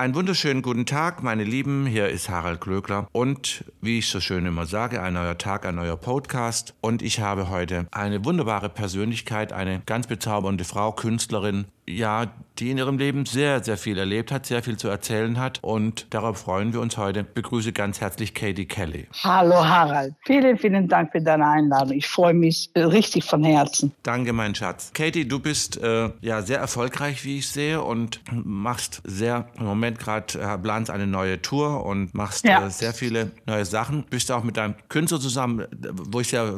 [0.00, 1.84] Einen wunderschönen guten Tag, meine Lieben.
[1.84, 3.06] Hier ist Harald Glöckler.
[3.12, 6.72] Und wie ich so schön immer sage, ein neuer Tag, ein neuer Podcast.
[6.80, 11.66] Und ich habe heute eine wunderbare Persönlichkeit, eine ganz bezaubernde Frau, Künstlerin,
[11.96, 12.26] ja,
[12.60, 15.58] die in ihrem Leben sehr, sehr viel erlebt hat, sehr viel zu erzählen hat.
[15.62, 17.20] Und darauf freuen wir uns heute.
[17.20, 19.06] Ich begrüße ganz herzlich Katie Kelly.
[19.24, 21.96] Hallo Harald, vielen, vielen Dank für deine Einladung.
[21.96, 23.92] Ich freue mich richtig von Herzen.
[24.02, 24.92] Danke, mein Schatz.
[24.92, 29.98] Katie, du bist äh, ja sehr erfolgreich, wie ich sehe, und machst sehr, im Moment
[29.98, 32.66] gerade äh, planst eine neue Tour und machst ja.
[32.66, 34.04] äh, sehr viele neue Sachen.
[34.10, 36.54] Bist auch mit deinem Künstler zusammen, wo ich sehr,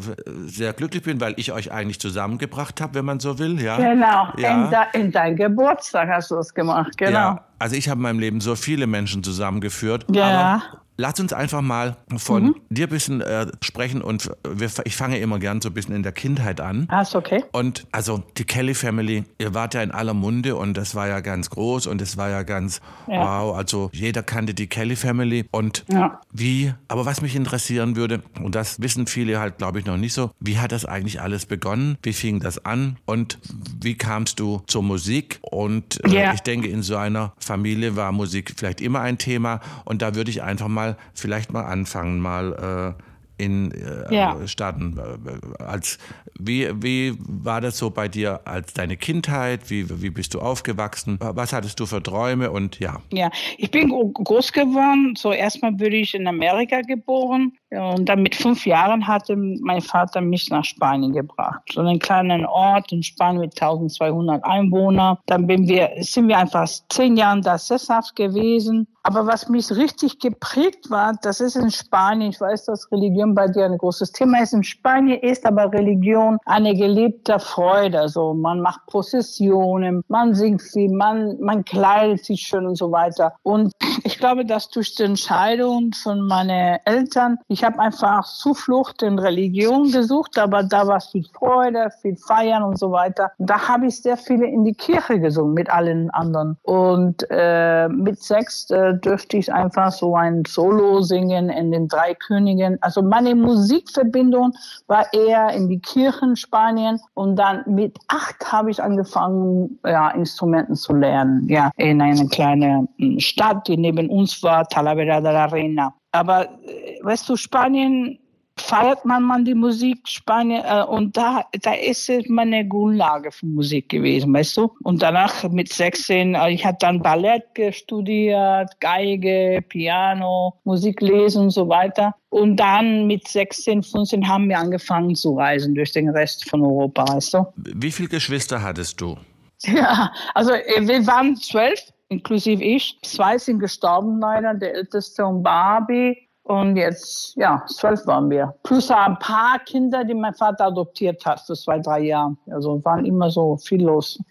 [0.46, 3.60] sehr glücklich bin, weil ich euch eigentlich zusammengebracht habe, wenn man so will.
[3.62, 3.76] Ja?
[3.76, 4.90] Genau, ja.
[4.92, 7.12] in, in dein Geburtstag hast du das gemacht, genau.
[7.12, 10.04] Ja, also ich habe in meinem Leben so viele Menschen zusammengeführt.
[10.10, 10.24] Ja.
[10.24, 12.54] Aber Lass uns einfach mal von mhm.
[12.68, 16.02] dir ein bisschen äh, sprechen und wir, ich fange immer gern so ein bisschen in
[16.02, 16.86] der Kindheit an.
[16.88, 17.42] Ah, ist okay.
[17.52, 21.20] Und also die Kelly Family, ihr wart ja in aller Munde und das war ja
[21.20, 23.20] ganz groß und es war ja ganz ja.
[23.20, 23.56] wow.
[23.56, 26.20] Also jeder kannte die Kelly Family und ja.
[26.30, 30.12] wie, aber was mich interessieren würde, und das wissen viele halt glaube ich noch nicht
[30.12, 31.96] so, wie hat das eigentlich alles begonnen?
[32.02, 33.38] Wie fing das an und
[33.80, 35.38] wie kamst du zur Musik?
[35.42, 36.34] Und äh, yeah.
[36.34, 40.30] ich denke, in so einer Familie war Musik vielleicht immer ein Thema und da würde
[40.30, 43.02] ich einfach mal vielleicht mal anfangen, mal äh,
[43.42, 44.46] in äh, ja.
[44.46, 44.98] Staaten.
[44.98, 45.98] Äh, als,
[46.38, 49.70] wie, wie war das so bei dir als deine Kindheit?
[49.70, 51.18] Wie, wie bist du aufgewachsen?
[51.20, 53.00] Was hattest du für Träume und ja?
[53.12, 55.14] Ja, ich bin groß geworden.
[55.16, 60.20] So erstmal wurde ich in Amerika geboren und dann mit fünf Jahren hatte mein Vater
[60.20, 61.62] mich nach Spanien gebracht.
[61.72, 65.16] So einen kleinen Ort in Spanien mit 1200 Einwohnern.
[65.26, 68.86] Dann wir, sind wir einfach zehn Jahre da sesshaft gewesen.
[69.04, 73.48] Aber was mich richtig geprägt war, das ist in Spanien, ich weiß, dass Religion bei
[73.48, 74.52] dir ein großes Thema ist.
[74.52, 77.98] In Spanien ist aber Religion eine gelebte Freude.
[77.98, 83.34] Also man macht Prozessionen, man singt viel, man, man kleidet sich schön und so weiter.
[83.42, 83.72] Und
[84.04, 89.90] ich glaube, dass durch die Entscheidung von meinen Eltern, ich habe einfach Zuflucht in Religion
[89.90, 93.32] gesucht, aber da war viel Freude, viel Feiern und so weiter.
[93.38, 96.56] Da habe ich sehr viele in die Kirche gesungen mit allen anderen.
[96.62, 102.14] Und äh, mit sechs äh, dürfte ich einfach so ein Solo singen in den drei
[102.14, 102.78] Königen.
[102.82, 104.52] Also meine Musikverbindung
[104.86, 110.74] war eher in die Kirchen Spanien und dann mit acht habe ich angefangen, ja, Instrumenten
[110.74, 111.48] zu lernen.
[111.48, 115.94] Ja, in einer kleinen hm, Stadt, die neben uns war, Talavera de la Reina.
[116.12, 118.18] Aber äh, weißt du, Spanien
[118.58, 123.46] feiert man man die Musik Spanien äh, und da da ist es meine Grundlage für
[123.46, 124.72] Musik gewesen, weißt du?
[124.82, 131.50] Und danach mit 16, äh, ich habe dann Ballett studiert, Geige, Piano, Musik lesen und
[131.50, 132.14] so weiter.
[132.28, 137.06] Und dann mit 16, 15 haben wir angefangen zu reisen durch den Rest von Europa,
[137.08, 137.46] weißt du?
[137.56, 139.16] Wie viele Geschwister hattest du?
[139.64, 141.80] Ja, also äh, wir waren zwölf,
[142.12, 142.98] inklusive ich.
[143.02, 146.28] Zwei sind gestorben leider, der älteste und Barbie.
[146.44, 148.54] Und jetzt, ja, zwölf waren wir.
[148.64, 152.36] Plus ein paar Kinder, die mein Vater adoptiert hat für zwei, drei Jahre.
[152.50, 154.18] Also waren immer so viel los.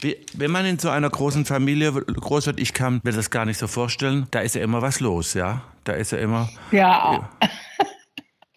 [0.00, 3.44] Wie, wenn man in so einer großen Familie groß wird, ich kann mir das gar
[3.44, 5.62] nicht so vorstellen, da ist ja immer was los, ja?
[5.84, 6.48] Da ist ja immer.
[6.70, 7.12] Ja.
[7.12, 7.28] ja.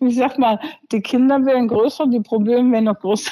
[0.03, 0.59] Ich sag mal,
[0.91, 3.31] die Kinder werden größer, die Probleme werden noch größer.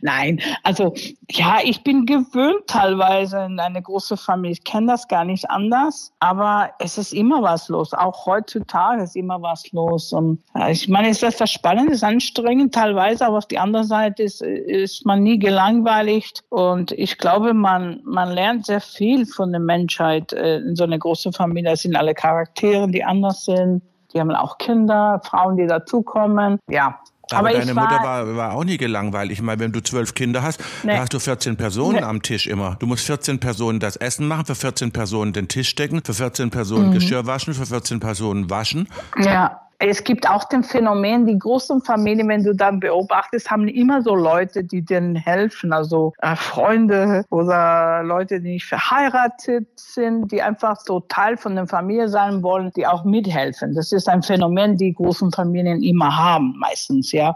[0.00, 0.94] Nein, also
[1.30, 4.52] ja, ich bin gewöhnt teilweise in eine große Familie.
[4.52, 7.92] Ich kenne das gar nicht anders, aber es ist immer was los.
[7.92, 10.12] Auch heutzutage ist immer was los.
[10.12, 13.84] Und ich meine, es ist das spannend, es ist anstrengend teilweise, aber auf die andere
[13.84, 16.42] Seite ist, ist man nie gelangweiligt.
[16.48, 20.98] Und ich glaube, man, man lernt sehr viel von der Menschheit äh, in so einer
[20.98, 21.70] großen Familie.
[21.70, 23.82] Das sind alle Charaktere, die anders sind.
[24.14, 26.60] Die haben auch Kinder, Frauen, die dazukommen.
[26.68, 29.30] Ja, aber, aber deine war, Mutter war, war auch nie gelangweilt.
[29.30, 30.92] Ich meine, wenn du zwölf Kinder hast, nee.
[30.92, 32.02] da hast du 14 Personen nee.
[32.02, 32.76] am Tisch immer.
[32.78, 36.50] Du musst 14 Personen das Essen machen, für 14 Personen den Tisch decken, für 14
[36.50, 36.94] Personen mhm.
[36.94, 38.88] Geschirr waschen, für 14 Personen waschen.
[39.18, 39.63] Ja.
[39.78, 44.14] Es gibt auch den Phänomen, die großen Familien, wenn du dann beobachtest, haben immer so
[44.14, 50.78] Leute, die denen helfen, also äh, Freunde oder Leute, die nicht verheiratet sind, die einfach
[50.80, 53.74] so Teil von der Familie sein wollen, die auch mithelfen.
[53.74, 57.34] Das ist ein Phänomen, die großen Familien immer haben, meistens, ja.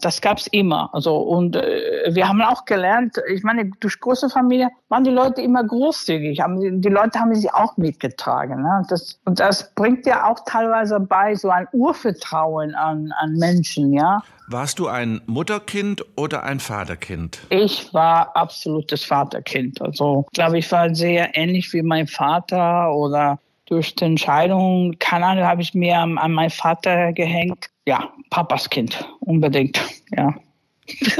[0.00, 0.90] Das gab's immer.
[0.92, 5.40] Also und äh, wir haben auch gelernt, ich meine, durch große Familie waren die Leute
[5.40, 8.60] immer großzügig, haben die Leute haben sie auch mitgetragen.
[8.60, 8.86] Ne?
[8.90, 14.22] Das, und das bringt ja auch teilweise bei so ein Urvertrauen an, an Menschen, ja.
[14.48, 17.40] Warst du ein Mutterkind oder ein Vaterkind?
[17.48, 19.80] Ich war absolutes Vaterkind.
[19.80, 25.24] Also, ich glaube, ich war sehr ähnlich wie mein Vater oder durch die Entscheidung, keine
[25.24, 27.70] Ahnung, habe ich mir an, an meinen Vater gehängt.
[27.86, 29.80] Ja, Papas Kind, unbedingt,
[30.14, 30.34] ja.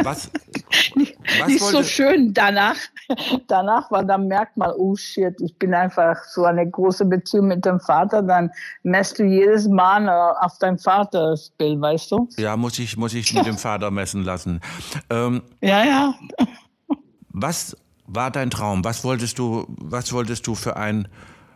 [0.03, 0.31] Was,
[0.97, 2.77] nicht, was nicht so schön danach.
[3.47, 7.65] Danach war dann merkt man, oh shit, ich bin einfach so eine große Beziehung mit
[7.65, 8.51] dem Vater, dann
[8.83, 12.29] messt du jedes Mal äh, auf dein Vatersbild, weißt du?
[12.37, 14.61] Ja, muss ich, muss ich mit dem Vater messen lassen.
[15.11, 16.15] Ähm, ja, ja.
[17.29, 17.77] Was
[18.07, 18.85] war dein Traum?
[18.85, 21.09] Was wolltest du, was wolltest du für ein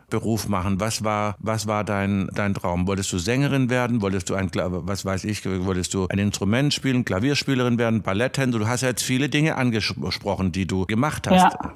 [0.09, 0.79] Beruf machen?
[0.79, 2.87] Was war, was war dein, dein Traum?
[2.87, 4.01] Wolltest du Sängerin werden?
[4.01, 8.59] Wolltest du ein, was weiß ich, wolltest du ein Instrument spielen, Klavierspielerin werden, Balletttänzer?
[8.59, 11.53] Du hast ja jetzt viele Dinge angesprochen, die du gemacht hast.
[11.53, 11.73] Ja.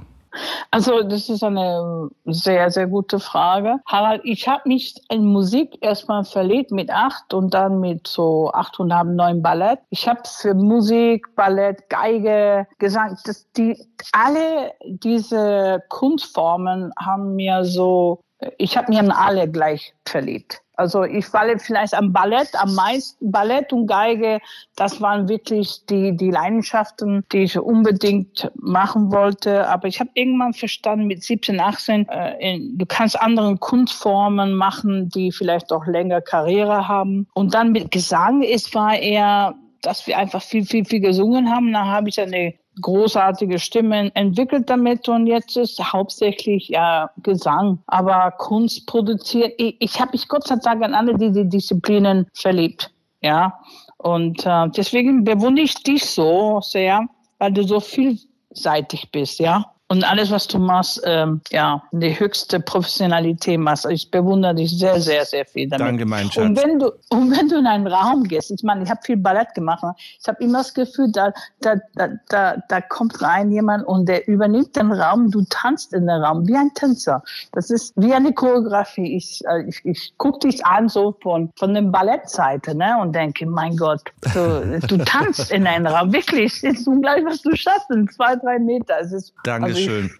[0.73, 3.79] Also das ist eine sehr, sehr gute Frage.
[3.85, 8.79] Harald, ich habe mich in Musik erstmal verliebt mit acht und dann mit so acht
[8.79, 9.79] und haben neun Ballett.
[9.89, 18.21] Ich habe für Musik, Ballett, Geige, Gesang, das, die, alle diese Kunstformen haben mir so,
[18.57, 20.61] ich habe mir in alle gleich verliebt.
[20.81, 23.31] Also ich falle vielleicht am Ballett am meisten.
[23.31, 24.39] Ballett und Geige,
[24.75, 29.67] das waren wirklich die, die Leidenschaften, die ich unbedingt machen wollte.
[29.67, 35.09] Aber ich habe irgendwann verstanden, mit 17, 18, äh, in, du kannst andere Kunstformen machen,
[35.09, 37.27] die vielleicht auch länger Karriere haben.
[37.35, 41.73] Und dann mit Gesang, es war eher dass wir einfach viel, viel, viel gesungen haben.
[41.73, 48.31] Da habe ich eine großartige Stimmen entwickelt damit und jetzt ist hauptsächlich ja Gesang, aber
[48.31, 49.53] Kunst produziert.
[49.57, 52.91] Ich, ich habe mich Gott sei Dank an alle diese Disziplinen verliebt,
[53.21, 53.59] ja.
[53.97, 57.07] Und äh, deswegen bewundere ich dich so sehr,
[57.37, 59.65] weil du so vielseitig bist, ja.
[59.91, 63.85] Und alles, was du machst, ähm, ja, die höchste Professionalität machst.
[63.89, 65.85] Ich bewundere dich sehr, sehr, sehr viel damit.
[65.85, 66.45] Danke, mein Schatz.
[66.45, 69.17] Und wenn du, und wenn du in einen Raum gehst, ich meine, ich habe viel
[69.17, 69.83] Ballett gemacht.
[69.83, 69.93] Ne?
[70.17, 74.29] Ich habe immer das Gefühl, da, da, da, da, da kommt rein jemand und der
[74.29, 75.29] übernimmt den Raum.
[75.29, 77.21] Du tanzt in den Raum wie ein Tänzer.
[77.51, 79.17] Das ist wie eine Choreografie.
[79.17, 83.45] Ich, äh, ich, ich gucke dich an so von, von der Ballettseite ne, und denke,
[83.45, 84.03] mein Gott,
[84.33, 86.13] du, du tanzt in einen Raum.
[86.13, 88.97] Wirklich, es ist unglaublich, was du schaffst in zwei, drei Meter.
[89.01, 89.65] Es ist, Danke.
[89.65, 90.11] Also schön.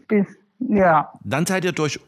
[0.60, 1.12] ja.
[1.24, 2.00] Dann seid ihr durch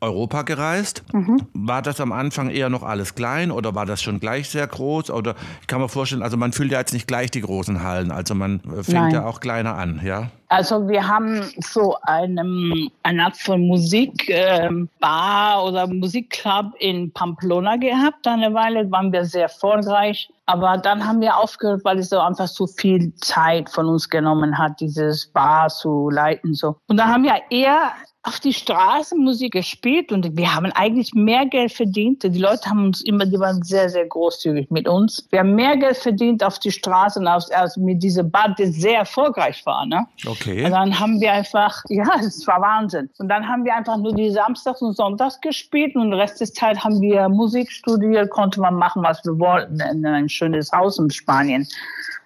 [0.00, 1.02] Europa gereist.
[1.12, 1.46] Mhm.
[1.54, 5.10] War das am Anfang eher noch alles klein oder war das schon gleich sehr groß?
[5.10, 8.10] Oder ich kann mir vorstellen, also man füllt ja jetzt nicht gleich die großen Hallen,
[8.10, 9.14] also man fängt Nein.
[9.14, 10.30] ja auch kleiner an, ja?
[10.50, 18.26] Also wir haben so eine, eine Art von Musikbar ähm, oder Musikclub in Pamplona gehabt.
[18.26, 20.30] Eine Weile waren wir sehr erfolgreich.
[20.46, 24.56] Aber dann haben wir aufgehört, weil es so einfach zu viel Zeit von uns genommen
[24.56, 26.54] hat, dieses Bar zu leiten.
[26.54, 26.76] So.
[26.86, 27.92] Und dann haben wir eher
[28.28, 32.22] auf die Straße Musik gespielt und wir haben eigentlich mehr Geld verdient.
[32.22, 35.26] Die Leute haben uns immer, die waren sehr, sehr großzügig mit uns.
[35.30, 38.66] Wir haben mehr Geld verdient auf die Straße und auf, also mit dieser Bar, die
[38.66, 39.86] sehr erfolgreich war.
[39.86, 40.06] Ne?
[40.26, 40.66] Okay.
[40.66, 43.08] Und dann haben wir einfach, ja, es war Wahnsinn.
[43.18, 46.52] Und dann haben wir einfach nur die Samstags und Sonntags gespielt und den Rest des
[46.52, 50.98] Zeit haben wir Musik studiert, konnte man machen, was wir wollten in ein schönes Haus
[50.98, 51.66] in Spanien.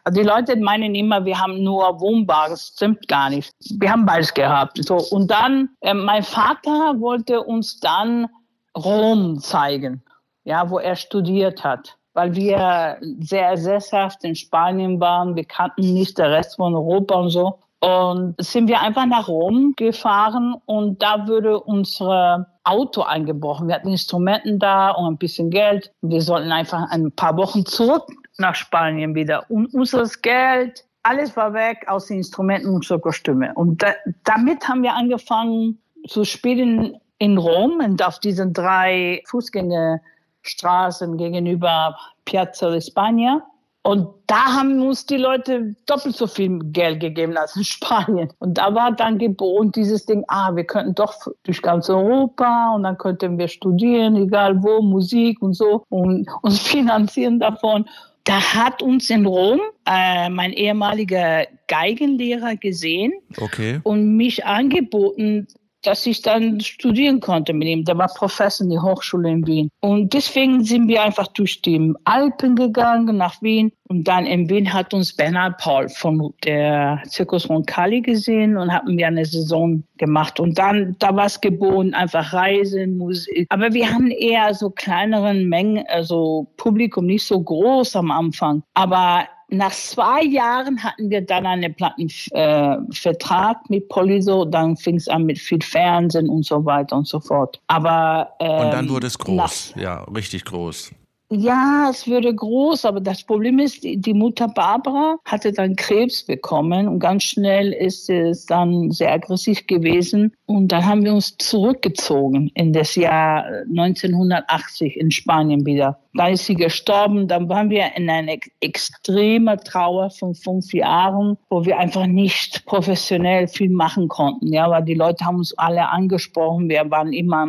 [0.05, 2.49] Also die Leute meinen immer, wir haben nur Wohnbar.
[2.49, 3.53] Das stimmt gar nicht.
[3.79, 4.79] Wir haben beides gehabt.
[4.85, 8.29] So und dann, äh, mein Vater wollte uns dann
[8.77, 10.03] Rom zeigen,
[10.45, 15.37] ja, wo er studiert hat, weil wir sehr sesshaft in Spanien waren.
[15.37, 17.59] Wir kannten nicht den Rest von Europa und so.
[17.81, 23.67] Und sind wir einfach nach Rom gefahren und da würde unser Auto eingebrochen.
[23.67, 25.91] Wir hatten Instrumenten da und ein bisschen Geld.
[26.01, 28.05] Wir sollten einfach ein paar Wochen zurück
[28.39, 29.51] nach Spanien wieder.
[29.51, 33.53] Und unser Geld, alles war weg aus den Instrumenten unserer Kostüme.
[33.55, 33.95] Und da,
[34.25, 42.71] damit haben wir angefangen zu spielen in Rom und auf diesen drei Fußgängerstraßen gegenüber Piazza
[42.71, 43.43] de España.
[43.85, 48.33] Und da haben uns die Leute doppelt so viel Geld gegeben als in Spanien.
[48.39, 52.85] Und da war dann geboren dieses Ding, ah, wir könnten doch durch ganz Europa und
[52.85, 57.89] dann könnten wir studieren, egal wo, Musik und so und uns finanzieren davon.
[58.25, 63.81] Da hat uns in Rom äh, mein ehemaliger Geigenlehrer gesehen okay.
[63.83, 65.49] und mich angeboten,
[65.83, 67.85] dass ich dann studieren konnte mit ihm.
[67.85, 69.71] Der war Professor in der Hochschule in Wien.
[69.81, 73.73] Und deswegen sind wir einfach durch die Alpen gegangen nach Wien.
[73.89, 78.97] Und dann in Wien hat uns Bernhard Paul von der Zirkus Roncalli gesehen und hatten
[78.97, 80.41] wir eine Saison gemacht.
[80.41, 83.47] Und dann, da war es geboren, einfach Reisen, Musik.
[83.51, 88.63] Aber wir haben eher so kleineren Mengen, also Publikum nicht so groß am Anfang.
[88.75, 94.45] Aber nach zwei Jahren hatten wir dann einen Plattenvertrag äh, mit Poliso.
[94.45, 97.61] Dann fing es an mit viel Fernsehen und so weiter und so fort.
[97.67, 100.93] Aber ähm, und dann wurde es groß, nach, ja, richtig groß.
[101.35, 106.87] Ja, es würde groß, aber das Problem ist, die Mutter Barbara hatte dann Krebs bekommen
[106.87, 110.35] und ganz schnell ist es dann sehr aggressiv gewesen.
[110.45, 116.02] Und dann haben wir uns zurückgezogen in das Jahr 1980 in Spanien wieder.
[116.15, 121.65] Dann ist sie gestorben, dann waren wir in einer extremer Trauer von fünf Jahren, wo
[121.65, 124.53] wir einfach nicht professionell viel machen konnten.
[124.53, 127.49] Ja, weil die Leute haben uns alle angesprochen, wir waren immer,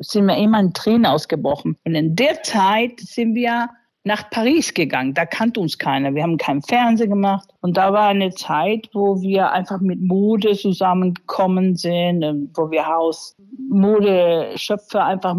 [0.00, 1.76] sind wir immer in Tränen ausgebrochen.
[1.84, 3.68] Und in der Zeit sind wir
[4.04, 5.14] nach Paris gegangen.
[5.14, 6.14] Da kannte uns keiner.
[6.14, 7.48] Wir haben keinen Fernsehen gemacht.
[7.60, 13.36] Und da war eine Zeit, wo wir einfach mit Mode zusammengekommen sind, wo wir Haus
[13.70, 15.36] Modeschöpfer einfach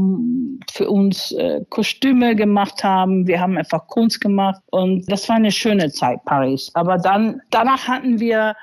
[0.71, 3.27] für uns äh, Kostüme gemacht haben.
[3.27, 4.61] Wir haben einfach Kunst gemacht.
[4.71, 6.71] Und das war eine schöne Zeit, Paris.
[6.73, 8.55] Aber dann, danach hatten wir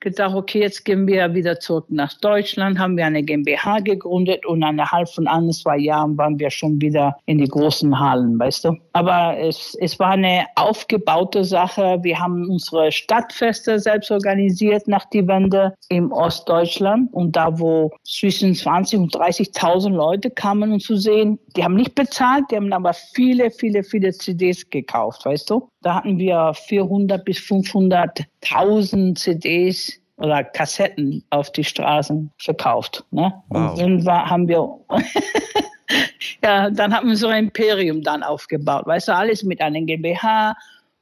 [0.00, 4.62] gedacht, okay, jetzt gehen wir wieder zurück nach Deutschland, haben wir eine GmbH gegründet und
[4.62, 8.76] innerhalb von ein, zwei Jahren waren wir schon wieder in die großen Hallen, weißt du.
[8.92, 11.98] Aber es, es war eine aufgebaute Sache.
[12.02, 18.54] Wir haben unsere Stadtfeste selbst organisiert nach die Wende im Ostdeutschland und da, wo zwischen
[18.54, 22.92] 20 und 30.000 Leute kamen, um zu sehen, die haben nicht bezahlt, die haben aber
[22.92, 25.68] viele, viele, viele CDs gekauft, weißt du.
[25.82, 29.87] Da hatten wir 400 bis 500.000 CDs
[30.18, 33.04] oder Kassetten auf die Straßen verkauft.
[33.10, 33.32] Ne?
[33.48, 33.72] Wow.
[33.72, 34.68] Und dann war, haben wir,
[36.44, 38.86] ja, dann haben wir so ein Imperium dann aufgebaut.
[38.86, 40.56] Weißt du, alles mit einem GmbH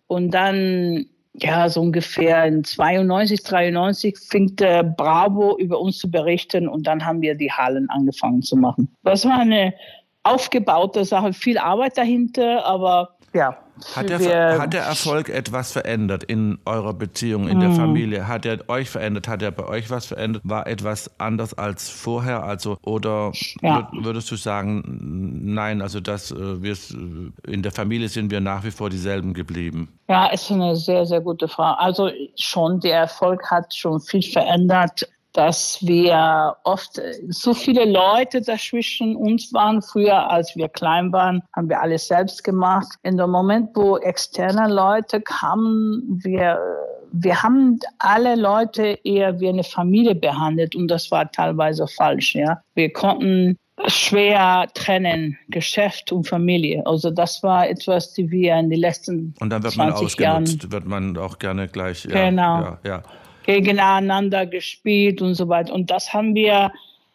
[0.06, 1.06] und dann
[1.38, 7.04] ja, so ungefähr in 92, 93 fing der Bravo über uns zu berichten und dann
[7.04, 8.88] haben wir die Hallen angefangen zu machen.
[9.02, 9.74] Das war eine
[10.22, 13.56] aufgebaute Sache, viel Arbeit dahinter, aber ja.
[13.94, 17.76] Hat der, hat der Erfolg etwas verändert in eurer Beziehung, in der mhm.
[17.76, 18.26] Familie?
[18.26, 19.28] Hat er euch verändert?
[19.28, 20.42] Hat er bei euch was verändert?
[20.46, 22.42] War etwas anders als vorher?
[22.42, 23.86] Also, oder ja.
[23.92, 24.82] würdest du sagen,
[25.44, 26.74] nein, also das, äh, wir,
[27.46, 29.88] in der Familie sind wir nach wie vor dieselben geblieben?
[30.08, 31.78] Ja, ist eine sehr, sehr gute Frage.
[31.78, 39.16] Also schon, der Erfolg hat schon viel verändert dass wir oft so viele Leute dazwischen
[39.16, 39.82] uns waren.
[39.82, 42.88] Früher, als wir klein waren, haben wir alles selbst gemacht.
[43.02, 46.58] In dem Moment, wo externe Leute kamen, wir,
[47.12, 52.34] wir haben alle Leute eher wie eine Familie behandelt und das war teilweise falsch.
[52.34, 56.82] Ja, wir konnten schwer trennen, Geschäft und Familie.
[56.86, 60.18] Also das war etwas, die wir in den letzten Und dann wird man ausgenutzt,
[60.62, 62.06] Jahren wird man auch gerne gleich.
[62.06, 62.60] Ja, genau.
[62.60, 63.02] Ja, ja
[63.46, 65.72] gegeneinander gespielt und so weiter.
[65.72, 66.72] Und das haben wir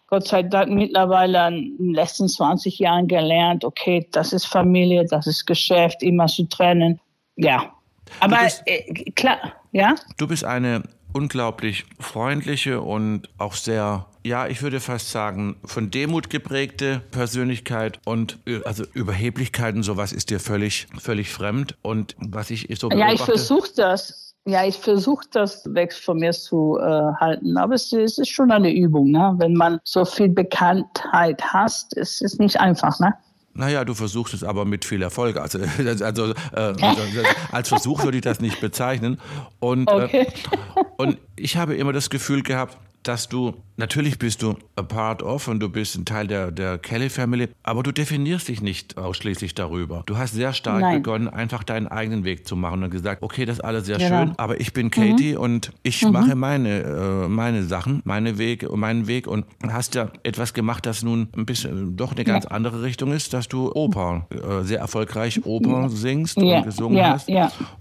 [0.08, 3.64] Gott sei Dank mittlerweile in den letzten 20 Jahren gelernt.
[3.64, 7.00] Okay, das ist Familie, das ist Geschäft, immer zu trennen.
[7.36, 7.72] Ja.
[8.20, 9.40] Aber bist, äh, klar,
[9.72, 9.96] ja.
[10.18, 10.84] Du bist eine
[11.14, 18.38] unglaublich freundliche und auch sehr, ja, ich würde fast sagen, von Demut geprägte Persönlichkeit und
[18.46, 21.78] äh, also Überheblichkeit und sowas ist dir völlig, völlig fremd.
[21.82, 24.21] Und was ich so beobachte, Ja, ich versuche das.
[24.46, 28.52] Ja, ich versuche das weg von mir zu äh, halten, aber es, es, ist schon
[28.52, 29.12] eine Übung.
[29.12, 29.36] Ne?
[29.38, 33.00] Wenn man so viel Bekanntheit hast, ist es nicht einfach.
[33.00, 33.14] Ne?
[33.54, 35.38] Naja, du versuchst es aber mit viel Erfolg.
[35.38, 35.60] Also,
[36.04, 36.74] also, äh,
[37.52, 39.20] als Versuch würde ich das nicht bezeichnen.
[39.60, 40.28] Und, äh, okay.
[40.76, 45.24] äh, und ich habe immer das Gefühl gehabt, dass du, natürlich bist du a part
[45.24, 48.98] of und du bist ein Teil der, der Kelly Family, aber du definierst dich nicht
[48.98, 50.04] ausschließlich darüber.
[50.06, 51.02] Du hast sehr stark Nein.
[51.02, 54.26] begonnen, einfach deinen eigenen Weg zu machen und gesagt, okay, das ist alles sehr genau.
[54.26, 55.40] schön, aber ich bin Katie mhm.
[55.40, 56.12] und ich mhm.
[56.12, 61.04] mache meine, äh, meine Sachen, meine Wege, meinen Weg und hast ja etwas gemacht, das
[61.04, 62.52] nun ein bisschen doch eine ganz ja.
[62.52, 66.60] andere Richtung ist, dass du Oper, äh, sehr erfolgreich Oper singst ja.
[66.60, 67.14] und gesungen ja.
[67.14, 67.30] hast.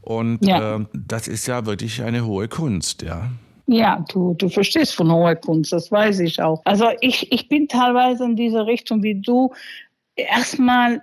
[0.01, 3.31] Und äh, das ist ja wirklich eine hohe Kunst, ja.
[3.73, 6.61] Ja, du, du verstehst von hoher Kunst, das weiß ich auch.
[6.65, 9.53] Also ich, ich bin teilweise in dieser Richtung wie du.
[10.17, 11.01] Erstmal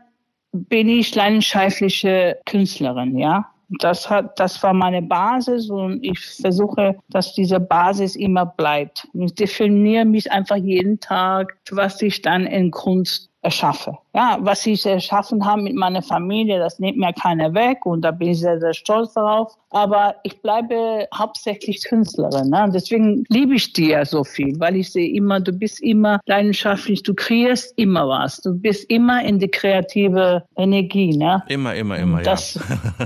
[0.52, 3.50] bin ich leidenschaftliche Künstlerin, ja.
[3.80, 9.08] Das hat, das war meine Basis und ich versuche, dass diese Basis immer bleibt.
[9.14, 13.98] Ich definiere mich einfach jeden Tag, was ich dann in Kunst erschaffe.
[14.14, 18.12] Ja, was ich erschaffen habe mit meiner Familie, das nimmt mir keiner weg und da
[18.12, 19.54] bin ich sehr, sehr stolz darauf.
[19.70, 22.50] Aber ich bleibe hauptsächlich Künstlerin.
[22.50, 22.70] Ne?
[22.74, 27.14] Deswegen liebe ich dir so viel, weil ich sehe immer, du bist immer leidenschaftlich, du
[27.14, 28.38] kreierst immer was.
[28.38, 31.16] Du bist immer in die kreative Energie.
[31.16, 31.44] Ne?
[31.48, 32.60] Immer, immer, immer, das,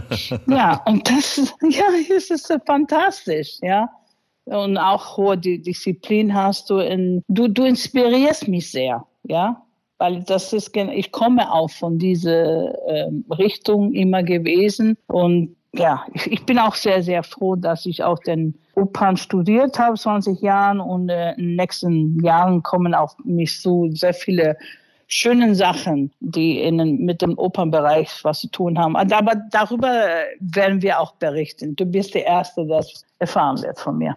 [0.09, 0.39] ja.
[0.55, 3.89] ja, und das, ja, das ist fantastisch, ja
[4.45, 6.79] und auch hohe Disziplin hast du.
[6.79, 9.61] In, du, du inspirierst mich sehr, ja
[10.01, 16.43] weil das ist, ich komme auch von dieser äh, Richtung immer gewesen und ja, ich,
[16.45, 21.07] bin auch sehr, sehr froh, dass ich auch den Opern studiert habe, 20 Jahren und
[21.09, 24.57] äh, in den nächsten Jahren kommen auf mich so sehr viele
[25.07, 28.95] schönen Sachen, die in, mit dem Opernbereich was zu tun haben.
[28.95, 29.93] Aber darüber
[30.39, 31.75] werden wir auch berichten.
[31.75, 34.15] Du bist der Erste, der das erfahren wird von mir.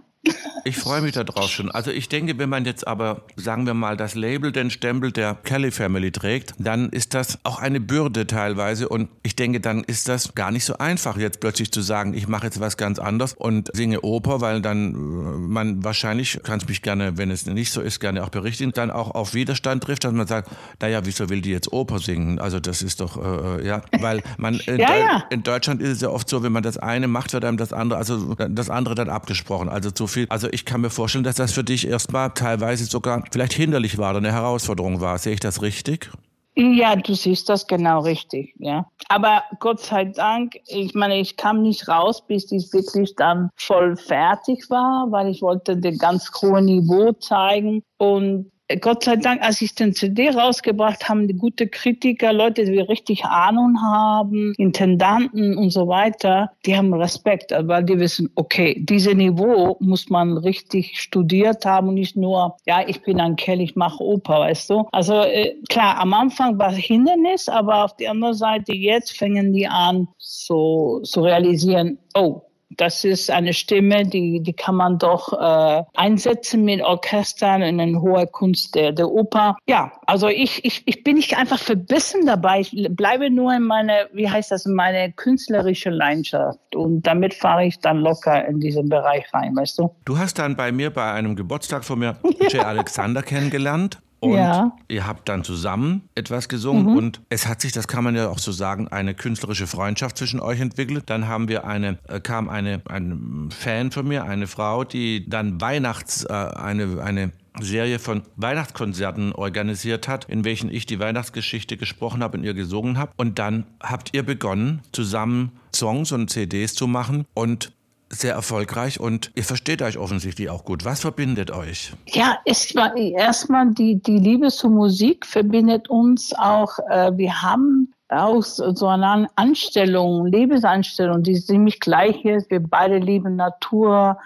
[0.66, 1.70] Ich freue mich darauf schon.
[1.70, 5.34] Also ich denke, wenn man jetzt aber, sagen wir mal, das Label, den Stempel der
[5.34, 8.88] Kelly Family trägt, dann ist das auch eine Bürde teilweise.
[8.88, 12.28] Und ich denke, dann ist das gar nicht so einfach, jetzt plötzlich zu sagen, ich
[12.28, 16.80] mache jetzt was ganz anderes und singe Oper, weil dann äh, man wahrscheinlich, kannst mich
[16.80, 20.12] gerne, wenn es nicht so ist, gerne auch berichten, dann auch auf Widerstand trifft, dass
[20.12, 20.50] man sagt,
[20.80, 22.38] naja, wieso will die jetzt Oper singen?
[22.38, 25.24] Also das ist doch, äh, äh ja, weil man in, ja, ja.
[25.28, 27.74] in Deutschland ist es ja oft so, wenn man das eine macht, wird einem das
[27.74, 29.68] andere, also das andere dann abgesprochen.
[29.68, 30.26] Also zu viel.
[30.30, 34.10] Also ich kann mir vorstellen, dass das für dich erstmal teilweise sogar vielleicht hinderlich war
[34.10, 35.18] oder eine Herausforderung war.
[35.18, 36.10] Sehe ich das richtig?
[36.56, 38.86] Ja, du siehst das genau richtig, ja.
[39.08, 43.96] Aber Gott sei Dank, ich meine, ich kam nicht raus, bis ich wirklich dann voll
[43.96, 47.82] fertig war, weil ich wollte den ganz hohen Niveau zeigen.
[47.96, 52.78] Und Gott sei Dank, als ich den CD rausgebracht habe, die gute Kritiker, Leute, die
[52.78, 59.14] richtig Ahnung haben, Intendanten und so weiter, die haben Respekt, weil die wissen, okay, dieses
[59.14, 63.76] Niveau muss man richtig studiert haben und nicht nur, ja, ich bin ein Kerl, ich
[63.76, 64.88] mache Oper, weißt du.
[64.92, 69.52] Also äh, klar, am Anfang war es Hindernis, aber auf der anderen Seite jetzt fängen
[69.52, 75.32] die an, so zu realisieren, oh, das ist eine Stimme, die, die kann man doch
[75.32, 79.56] äh, einsetzen mit Orchestern in eine hohe Kunst der, der Oper.
[79.66, 82.60] Ja, also ich, ich, ich bin nicht einfach verbissen dabei.
[82.60, 86.58] Ich bleibe nur in meine, wie heißt das, in meine künstlerische Leidenschaft.
[86.74, 89.94] Und damit fahre ich dann locker in diesen Bereich rein, weißt du?
[90.04, 92.16] Du hast dann bei mir bei einem Geburtstag von mir
[92.48, 94.00] Jay Alexander kennengelernt.
[94.20, 94.76] Und ja.
[94.88, 96.96] ihr habt dann zusammen etwas gesungen mhm.
[96.96, 100.40] und es hat sich, das kann man ja auch so sagen, eine künstlerische Freundschaft zwischen
[100.40, 101.04] euch entwickelt.
[101.06, 105.60] Dann haben wir eine, äh, kam eine, ein Fan von mir, eine Frau, die dann
[105.60, 112.22] Weihnachts, äh, eine, eine Serie von Weihnachtskonzerten organisiert hat, in welchen ich die Weihnachtsgeschichte gesprochen
[112.22, 113.12] habe und ihr gesungen habe.
[113.16, 117.26] Und dann habt ihr begonnen, zusammen Songs und CDs zu machen.
[117.34, 117.72] Und
[118.20, 120.84] sehr erfolgreich und ihr versteht euch offensichtlich auch gut.
[120.84, 121.92] Was verbindet euch?
[122.06, 126.78] Ja, erstmal die, die Liebe zur Musik verbindet uns auch.
[126.90, 132.50] Äh, wir haben auch so eine Anstellung, Lebensanstellung, die ziemlich gleich ist.
[132.50, 134.18] Wir beide lieben Natur,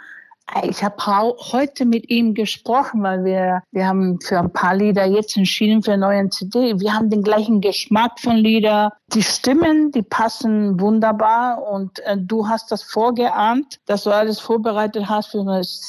[0.62, 5.36] ich habe heute mit ihm gesprochen, weil wir, wir haben für ein paar Lieder jetzt
[5.36, 6.80] entschieden für eine neue CD.
[6.80, 8.92] Wir haben den gleichen Geschmack von Lieder.
[9.12, 15.08] Die Stimmen, die passen wunderbar und äh, du hast das vorgeahnt, dass du alles vorbereitet
[15.08, 15.36] hast.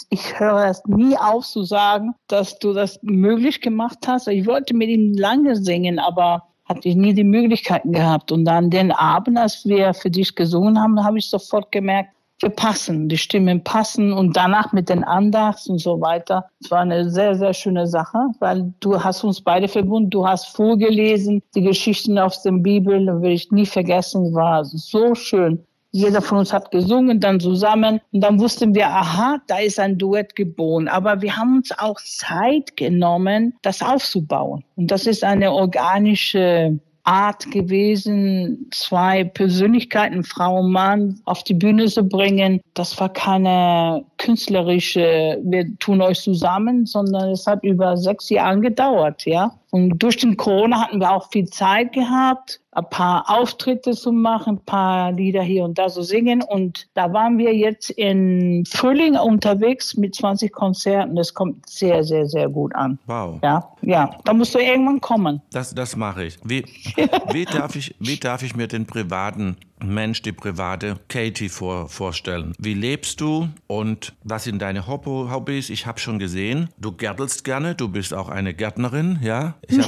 [0.09, 4.27] Ich höre es nie auf zu sagen, dass du das möglich gemacht hast.
[4.27, 8.31] Ich wollte mit ihm lange singen, aber hatte ich nie die Möglichkeiten gehabt.
[8.31, 12.49] Und dann den Abend, als wir für dich gesungen haben, habe ich sofort gemerkt, wir
[12.49, 16.49] passen, die Stimmen passen und danach mit den Andachts und so weiter.
[16.61, 20.55] Es war eine sehr, sehr schöne Sache, weil du hast uns beide verbunden, du hast
[20.55, 25.63] vorgelesen, die Geschichten aus der Bibel, das will ich nie vergessen, war so schön.
[25.91, 27.99] Jeder von uns hat gesungen, dann zusammen.
[28.11, 30.87] Und dann wussten wir, aha, da ist ein Duett geboren.
[30.87, 34.63] Aber wir haben uns auch Zeit genommen, das aufzubauen.
[34.75, 41.87] Und das ist eine organische Art gewesen, zwei Persönlichkeiten, Frau und Mann, auf die Bühne
[41.87, 42.61] zu bringen.
[42.73, 49.25] Das war keine künstlerische, wir tun euch zusammen, sondern es hat über sechs Jahre gedauert,
[49.25, 49.51] ja.
[49.71, 54.55] Und durch den Corona hatten wir auch viel Zeit gehabt, ein paar Auftritte zu machen,
[54.55, 56.41] ein paar Lieder hier und da zu singen.
[56.41, 61.15] Und da waren wir jetzt in Frühling unterwegs mit 20 Konzerten.
[61.15, 62.99] Das kommt sehr, sehr, sehr gut an.
[63.05, 63.39] Wow.
[63.43, 64.15] Ja, ja.
[64.25, 65.41] Da musst du irgendwann kommen.
[65.51, 66.37] Das, das mache ich.
[66.43, 66.63] Wie,
[67.31, 67.95] wie, darf ich.
[67.99, 72.53] wie darf ich mir den privaten Mensch, die private Katie vor, vorstellen.
[72.59, 75.69] Wie lebst du und was sind deine Hobbys?
[75.69, 79.55] Ich habe schon gesehen, du gärtelst gerne, du bist auch eine Gärtnerin, ja?
[79.67, 79.79] Ich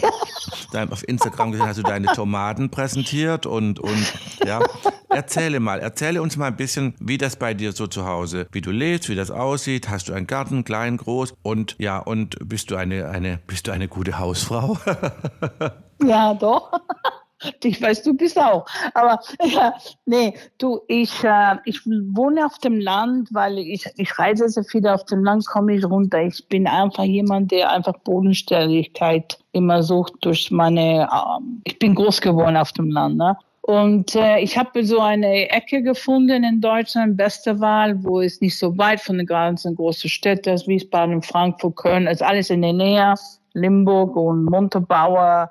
[0.73, 4.13] habe auf Instagram gesehen, hast du deine Tomaten präsentiert und, und
[4.45, 4.61] ja.
[5.11, 8.61] Erzähle mal, erzähle uns mal ein bisschen, wie das bei dir so zu Hause, wie
[8.61, 9.89] du lebst, wie das aussieht.
[9.89, 13.71] Hast du einen Garten, klein, groß und ja, und bist du eine, eine, bist du
[13.71, 14.77] eine gute Hausfrau?
[16.03, 16.71] ja, doch.
[17.63, 18.65] Ich weiß, du bist auch.
[18.93, 19.73] Aber ja,
[20.05, 24.87] nee, du, ich, äh, ich wohne auf dem Land, weil ich, ich reise sehr viel
[24.87, 26.21] auf dem Land, komme ich runter.
[26.21, 32.21] Ich bin einfach jemand, der einfach Bodenständigkeit immer sucht durch meine, äh, ich bin groß
[32.21, 33.37] geworden auf dem Land, ne?
[33.63, 38.57] Und äh, ich habe so eine Ecke gefunden in Deutschland, beste Wahl, wo es nicht
[38.57, 42.73] so weit von den ganzen großen Städten ist, Wiesbaden, Frankfurt, Köln, ist alles in der
[42.73, 43.13] Nähe,
[43.53, 45.49] Limburg und Montabaur,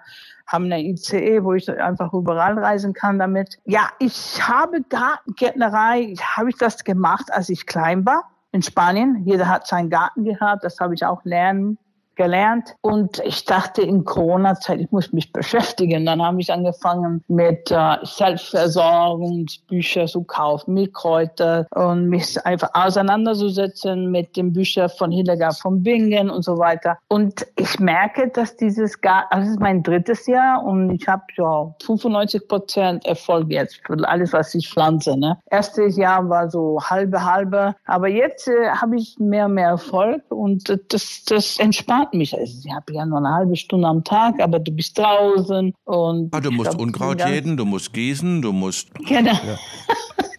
[0.51, 3.59] haben eine ICE, wo ich einfach überall reisen kann damit.
[3.65, 9.23] Ja, ich habe Gartengärtnerei, habe ich das gemacht, als ich klein war in Spanien.
[9.25, 11.79] Jeder hat seinen Garten gehabt, das habe ich auch lernen
[12.21, 12.77] gelernt.
[12.83, 16.05] Und ich dachte in Corona-Zeit, ich muss mich beschäftigen.
[16.05, 24.11] Dann habe ich angefangen mit äh, Selbstversorgungsbücher zu kaufen, mit Kräuter und mich einfach auseinanderzusetzen
[24.11, 26.99] mit den Büchern von Hildegard von Bingen und so weiter.
[27.09, 31.23] Und ich merke, dass dieses gar, also das ist mein drittes Jahr und ich habe
[31.39, 35.17] ja 95 Prozent Erfolg jetzt für alles, was ich pflanze.
[35.17, 35.39] Ne?
[35.51, 40.69] Erstes Jahr war so halbe halbe, aber jetzt äh, habe ich mehr mehr Erfolg und
[40.93, 42.37] das, das entspannt mich.
[42.37, 46.35] Also, ich habe ja nur eine halbe Stunde am Tag, aber du bist draußen und
[46.35, 49.33] ah, du musst glaub, Unkraut jäten, du musst gießen, du musst genau.
[49.33, 49.59] Ja,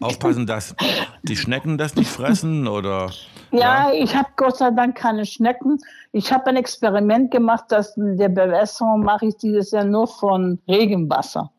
[0.00, 0.74] aufpassen, dass
[1.22, 3.10] die Schnecken das nicht fressen oder
[3.52, 3.92] ja, ja.
[3.92, 5.78] ich habe Gott sei Dank keine Schnecken.
[6.12, 11.50] Ich habe ein Experiment gemacht, dass der Bewässerung mache ich dieses Jahr nur von Regenwasser.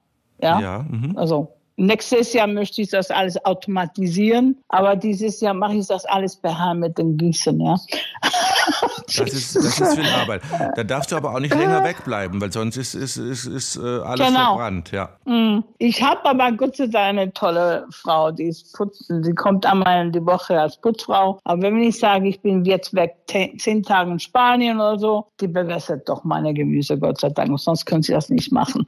[0.42, 1.18] Ja, ja mhm.
[1.18, 6.36] also Nächstes Jahr möchte ich das alles automatisieren, aber dieses Jahr mache ich das alles
[6.36, 7.76] per Hand mit dem Gießen, ja.
[9.06, 10.42] Das ist, das ist viel Arbeit.
[10.76, 13.82] Da darfst du aber auch nicht länger wegbleiben, weil sonst ist, ist, ist, ist äh,
[13.82, 14.56] alles genau.
[14.56, 14.92] verbrannt.
[14.92, 15.10] Ja.
[15.26, 15.64] Mm.
[15.78, 19.24] Ich habe aber Gott sei Dank eine tolle Frau, die ist putzen.
[19.24, 21.40] Sie kommt einmal in die Woche als Putzfrau.
[21.44, 25.48] Aber wenn ich sage, ich bin jetzt weg zehn Tage in Spanien oder so, die
[25.48, 27.60] bewässert doch meine Gemüse, Gott sei Dank.
[27.60, 28.86] Sonst können sie das nicht machen.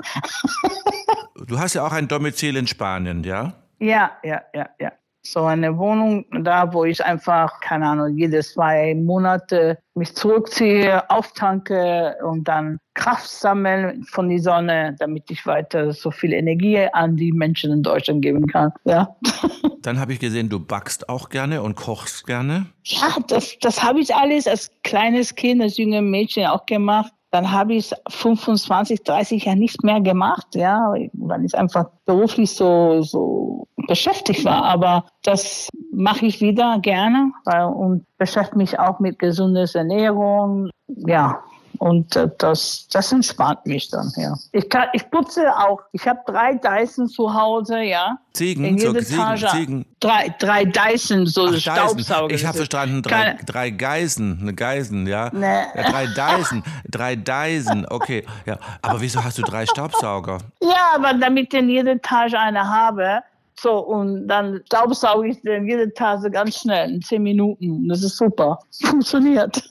[1.48, 3.54] du hast ja auch ein Domizil in Spanien, ja?
[3.80, 4.92] Ja, ja, ja, ja
[5.26, 12.16] so eine Wohnung da, wo ich einfach, keine Ahnung, jede zwei Monate mich zurückziehe, auftanke
[12.24, 17.32] und dann Kraft sammeln von der Sonne, damit ich weiter so viel Energie an die
[17.32, 18.72] Menschen in Deutschland geben kann.
[18.86, 19.16] Ja.
[19.82, 22.66] Dann habe ich gesehen, du backst auch gerne und kochst gerne.
[22.86, 27.14] Ja, das, das habe ich alles als kleines Kind, als junge Mädchen auch gemacht.
[27.36, 33.02] Dann habe ich 25, 30 Jahre nicht mehr gemacht, ja, weil ich einfach beruflich so,
[33.02, 34.64] so beschäftigt war.
[34.64, 40.70] Aber das mache ich wieder gerne weil, und beschäftige mich auch mit gesunder Ernährung.
[40.88, 41.44] Ja,
[41.78, 44.36] und äh, das, das entspannt mich dann, ja.
[44.52, 45.82] Ich, kann, ich putze auch.
[45.92, 48.18] Ich habe drei Dyson zu Hause, ja.
[48.34, 49.86] Ziegen, in so, Ziegen, Ziegen.
[50.00, 52.34] Drei, drei Dyson, so Ach, Staubsauger.
[52.34, 55.30] Ich habe verstanden, drei, drei Geisen, eine Geisen, ja.
[55.34, 55.46] Nee.
[55.46, 55.90] ja.
[55.90, 58.26] Drei Dyson, drei Dyson, okay.
[58.46, 58.58] Ja.
[58.82, 60.40] Aber wieso hast du drei Staubsauger?
[60.62, 63.22] Ja, aber damit ich in jeder Etage eine habe,
[63.58, 67.88] so, und dann staubsauge ich den jede Tasse ganz schnell in zehn Minuten.
[67.88, 68.60] Das ist super.
[68.84, 69.62] Funktioniert.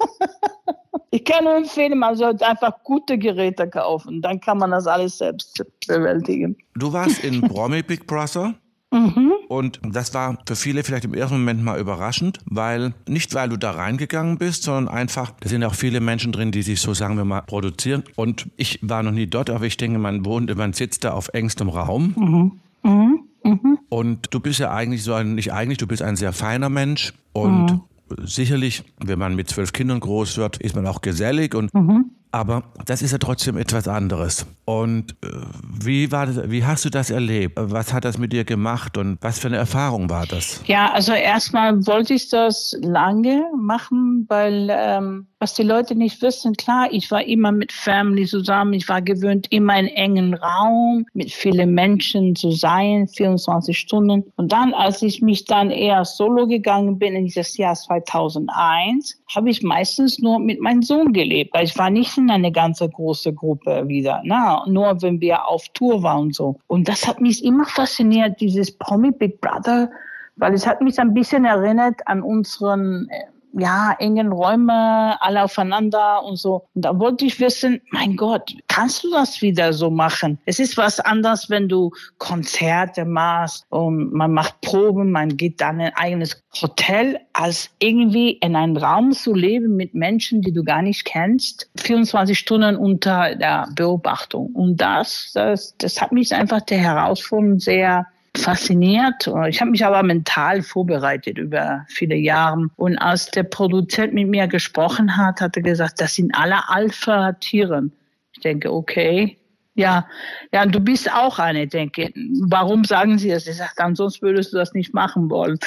[1.15, 4.21] Ich kann nur empfehlen, man sollte einfach gute Geräte kaufen.
[4.21, 6.57] Dann kann man das alles selbst bewältigen.
[6.75, 8.55] Du warst in Promi Big Brother.
[8.95, 9.33] Mhm.
[9.49, 13.57] Und das war für viele vielleicht im ersten Moment mal überraschend, weil nicht weil du
[13.57, 17.17] da reingegangen bist, sondern einfach, da sind auch viele Menschen drin, die sich so, sagen
[17.17, 18.05] wir mal, produzieren.
[18.15, 21.29] Und ich war noch nie dort, aber ich denke, man wohnt, man sitzt da auf
[21.33, 22.15] engstem Raum.
[22.17, 22.61] Mhm.
[22.89, 23.25] Mhm.
[23.43, 23.79] Mhm.
[23.89, 27.15] Und du bist ja eigentlich so ein, nicht eigentlich, du bist ein sehr feiner Mensch
[27.33, 27.81] und mhm.
[28.25, 32.11] Sicherlich, wenn man mit zwölf Kindern groß wird, ist man auch gesellig und mhm.
[32.35, 34.45] Aber das ist ja trotzdem etwas anderes.
[34.65, 35.29] Und äh,
[35.63, 37.57] wie, war das, wie hast du das erlebt?
[37.57, 40.61] Was hat das mit dir gemacht und was für eine Erfahrung war das?
[40.67, 46.55] Ja, also erstmal wollte ich das lange machen, weil ähm, was die Leute nicht wissen,
[46.55, 51.31] klar, ich war immer mit Family zusammen, ich war gewöhnt, immer in engen Raum mit
[51.31, 54.25] vielen Menschen zu sein, 24 Stunden.
[54.37, 59.51] Und dann, als ich mich dann eher solo gegangen bin in dieses Jahr 2001, habe
[59.51, 63.87] ich meistens nur mit meinem Sohn gelebt, ich war nicht in eine ganze große Gruppe
[63.87, 66.57] wieder, na, nur wenn wir auf Tour waren und so.
[66.67, 69.91] Und das hat mich immer fasziniert, dieses Promi Big Brother,
[70.37, 76.23] weil es hat mich ein bisschen erinnert an unseren äh, ja, engen Räume, alle aufeinander
[76.25, 76.67] und so.
[76.75, 80.39] Und da wollte ich wissen, mein Gott, kannst du das wieder so machen?
[80.47, 85.81] Es ist was anderes, wenn du Konzerte machst und man macht Proben, man geht dann
[85.81, 90.65] in ein eigenes Hotel, als irgendwie in einem Raum zu leben mit Menschen, die du
[90.65, 94.53] gar nicht kennst, 24 Stunden unter der Beobachtung.
[94.55, 99.31] Und das, das, das hat mich einfach der Herausforderung sehr fasziniert.
[99.49, 102.69] Ich habe mich aber mental vorbereitet über viele Jahre.
[102.77, 107.91] Und als der Produzent mit mir gesprochen hat, hat er gesagt, das sind alle Alpha-Tiere.
[108.33, 109.39] Ich denke, okay.
[109.77, 110.07] Ja,
[110.53, 112.13] ja, du bist auch eine, denke.
[112.43, 113.49] Warum sagen Sie das?
[113.49, 115.59] Ich sage, ansonsten würdest du das nicht machen wollen.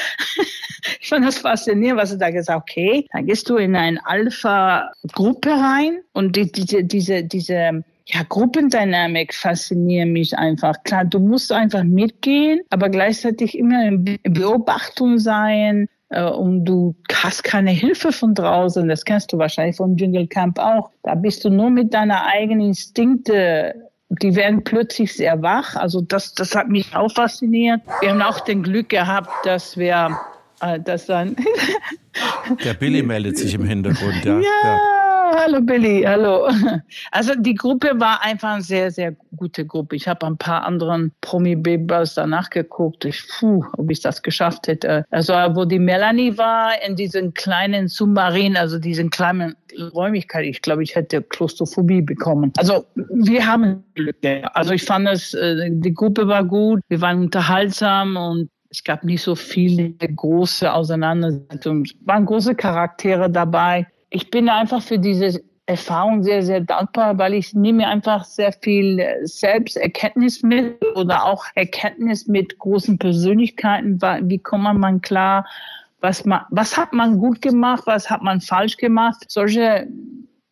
[1.01, 2.63] ich fand das faszinierend, was er da gesagt hat.
[2.69, 9.33] Okay, dann gehst du in eine Alpha-Gruppe rein und die, diese, diese, diese ja, Gruppendynamik
[9.33, 10.75] fasziniert mich einfach.
[10.83, 15.89] Klar, du musst einfach mitgehen, aber gleichzeitig immer in Beobachtung sein.
[16.09, 18.87] Äh, und du hast keine Hilfe von draußen.
[18.87, 20.89] Das kennst du wahrscheinlich vom Jungle Camp auch.
[21.03, 23.75] Da bist du nur mit deiner eigenen Instinkte
[24.09, 25.75] die werden plötzlich sehr wach.
[25.75, 27.81] Also das, das hat mich auch fasziniert.
[27.99, 30.17] Wir haben auch den Glück gehabt, dass wir,
[30.61, 31.35] äh, dass dann
[32.63, 34.39] der Billy meldet sich im Hintergrund, ja.
[34.39, 34.41] ja.
[34.63, 34.96] ja
[35.35, 36.47] Hallo Billy, hallo.
[37.11, 39.95] Also die Gruppe war einfach eine sehr, sehr gute Gruppe.
[39.95, 43.03] Ich habe ein paar anderen Promi-Babers danach geguckt.
[43.05, 45.05] Ich, puh, ob ich das geschafft hätte.
[45.09, 49.55] Also wo die Melanie war in diesen kleinen Submarin, also diesen kleinen
[49.93, 52.53] Räumlichkeit, ich glaube, ich hätte Klaustrophobie bekommen.
[52.57, 54.15] Also wir haben Glück.
[54.53, 59.03] Also ich fand es, äh, die Gruppe war gut, wir waren unterhaltsam und es gab
[59.03, 61.83] nicht so viele große Auseinandersetzungen.
[61.83, 67.33] Es waren große Charaktere dabei ich bin einfach für diese Erfahrung sehr, sehr dankbar, weil
[67.33, 74.01] ich nehme einfach sehr viel Selbsterkenntnis mit oder auch Erkenntnis mit großen Persönlichkeiten.
[74.29, 75.45] Wie kommt man klar?
[75.99, 77.83] Was, man, was hat man gut gemacht?
[77.85, 79.25] Was hat man falsch gemacht?
[79.27, 79.87] Solche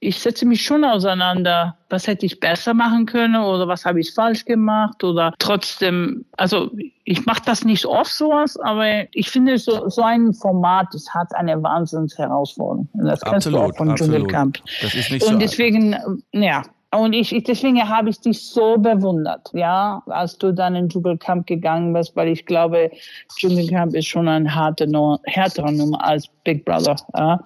[0.06, 4.13] ich setze mich schon auseinander, was hätte ich besser machen können oder was habe ich
[4.13, 6.70] falsch gemacht oder trotzdem, also
[7.04, 11.34] ich mache das nicht oft sowas, aber ich finde so, so ein Format, das hat
[11.36, 12.88] eine Wahnsinnsherausforderung.
[12.94, 14.60] Das kennst absolut, du auch von Dschungelcamp.
[14.82, 15.96] Das ist nicht Und so deswegen,
[16.32, 16.63] ja,
[16.95, 21.47] und ich, ich deswegen habe ich dich so bewundert, ja, als du dann in Dschungelcamp
[21.47, 22.91] gegangen bist, weil ich glaube,
[23.38, 24.88] Dschungelcamp ist schon ein harte,
[25.25, 26.95] härterer Nummer als Big Brother.
[27.15, 27.43] Ja?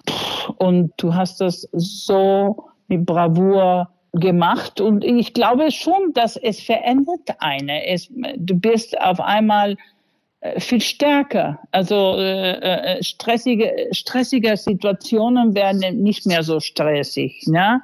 [0.58, 7.36] Und du hast das so mit Bravour gemacht und ich glaube schon, dass es verändert
[7.38, 7.86] eine.
[7.86, 9.76] Es, du bist auf einmal
[10.40, 11.60] äh, viel stärker.
[11.70, 17.44] Also äh, äh, stressige, stressige Situationen werden nicht mehr so stressig.
[17.46, 17.82] Ne?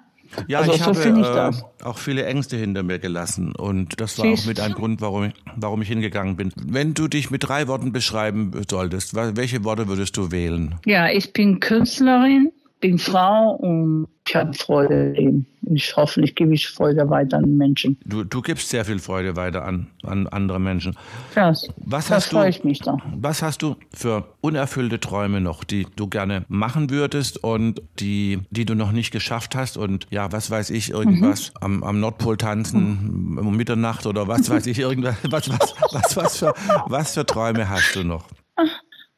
[0.49, 4.27] Ja, also, ich habe ich äh, auch viele Ängste hinter mir gelassen und das war
[4.27, 6.53] Siehst auch mit ein Grund, warum ich, warum ich hingegangen bin.
[6.57, 10.77] Wenn du dich mit drei Worten beschreiben solltest, welche Worte würdest du wählen?
[10.85, 16.69] Ja, ich bin Künstlerin, bin Frau und ich habe Freude im Ich hoffentlich gebe ich
[16.69, 17.97] Freude weiter an Menschen.
[18.05, 20.97] Du, du gibst sehr viel Freude weiter an, an andere Menschen.
[21.35, 22.99] Das, was das freue ich mich da.
[23.17, 28.65] Was hast du für unerfüllte Träume noch, die du gerne machen würdest und die, die
[28.65, 29.77] du noch nicht geschafft hast?
[29.77, 31.61] Und ja, was weiß ich, irgendwas mhm.
[31.61, 33.39] am, am Nordpol tanzen mhm.
[33.39, 36.55] um Mitternacht oder was weiß ich, irgendwas, was, was, was, was, für,
[36.87, 38.27] was für Träume hast du noch?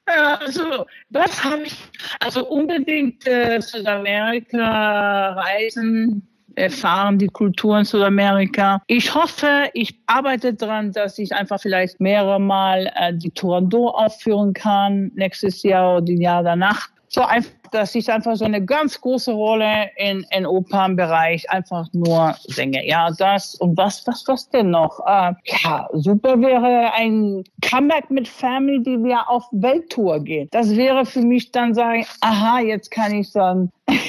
[0.08, 1.76] Also, das habe ich,
[2.20, 8.82] also unbedingt äh, Südamerika reisen, erfahren die Kultur in Südamerika.
[8.86, 14.52] Ich hoffe, ich arbeite daran, dass ich einfach vielleicht mehrere Mal äh, die Turandot aufführen
[14.54, 19.00] kann, nächstes Jahr oder die Jahr danach so einfach, dass ich einfach so eine ganz
[19.00, 22.86] große Rolle in, in Opernbereich einfach nur singe.
[22.86, 25.00] Ja, das und was, was, was denn noch?
[25.06, 30.48] Äh, ja, super wäre ein Comeback mit Family, die wir auf Welttour gehen.
[30.50, 33.70] Das wäre für mich dann sagen, aha, jetzt kann ich dann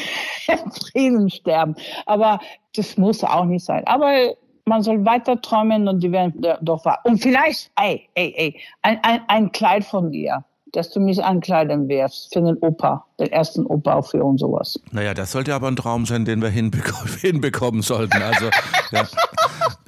[0.92, 1.76] Frieden sterben.
[2.06, 2.40] Aber
[2.76, 3.86] das muss auch nicht sein.
[3.88, 4.36] Aber
[4.66, 7.00] man soll weiter träumen und die werden doch wahr.
[7.04, 11.88] Und vielleicht, ey, ey, ey, ein, ein, ein Kleid von dir dass du mich ankleiden
[11.88, 14.80] wirst für den Opa, den ersten Opa für und sowas.
[14.92, 18.22] Naja, das sollte aber ein Traum sein, den wir hinbekommen, hinbekommen sollten.
[18.22, 18.50] Also,
[18.92, 19.08] ja,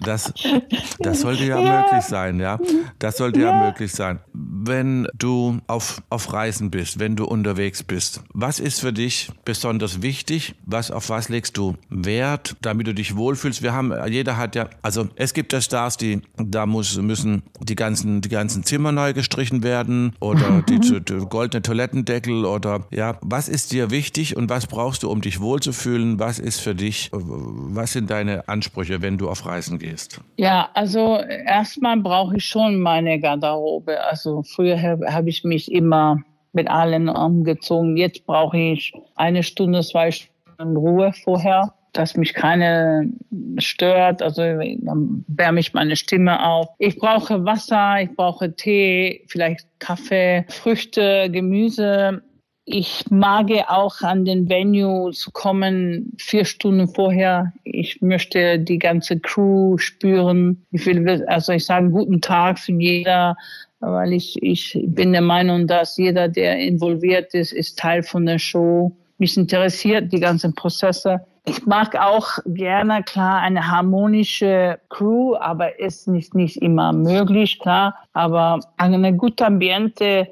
[0.01, 0.33] das,
[0.99, 2.59] das sollte ja, ja, möglich sein, ja.
[2.99, 3.51] Das sollte ja.
[3.51, 4.19] ja möglich sein.
[4.33, 10.01] Wenn du auf, auf Reisen bist, wenn du unterwegs bist, was ist für dich besonders
[10.01, 10.55] wichtig?
[10.65, 13.61] Was, auf was legst du Wert, damit du dich wohlfühlst?
[13.61, 17.75] Wir haben, jeder hat ja, also es gibt ja Stars, die, da muss, müssen die
[17.75, 23.49] ganzen, die ganzen Zimmer neu gestrichen werden oder die, die goldene Toilettendeckel oder ja, was
[23.49, 26.19] ist dir wichtig und was brauchst du, um dich wohlzufühlen?
[26.19, 29.90] Was ist für dich, was sind deine Ansprüche, wenn du auf Reisen gehst?
[30.37, 34.03] Ja, also erstmal brauche ich schon meine Garderobe.
[34.03, 36.21] Also früher habe ich mich immer
[36.53, 37.97] mit allen umgezogen.
[37.97, 43.11] Jetzt brauche ich eine Stunde, zwei Stunden Ruhe vorher dass mich keine
[43.57, 44.21] stört.
[44.21, 46.67] Also dann wärme ich meine Stimme auf.
[46.79, 52.21] Ich brauche Wasser, ich brauche Tee, vielleicht Kaffee, Früchte, Gemüse.
[52.65, 57.51] Ich mag auch an den Venue zu kommen vier Stunden vorher.
[57.63, 60.63] Ich möchte die ganze Crew spüren.
[60.71, 63.35] Ich will, also ich sage guten Tag für jeder,
[63.79, 68.37] weil ich, ich bin der Meinung, dass jeder, der involviert ist, ist Teil von der
[68.37, 68.95] Show.
[69.17, 71.25] Mich interessiert die ganzen Prozesse.
[71.47, 77.95] Ich mag auch gerne, klar, eine harmonische Crew, aber ist nicht, nicht immer möglich, klar.
[78.13, 80.27] Aber eine gute Ambiente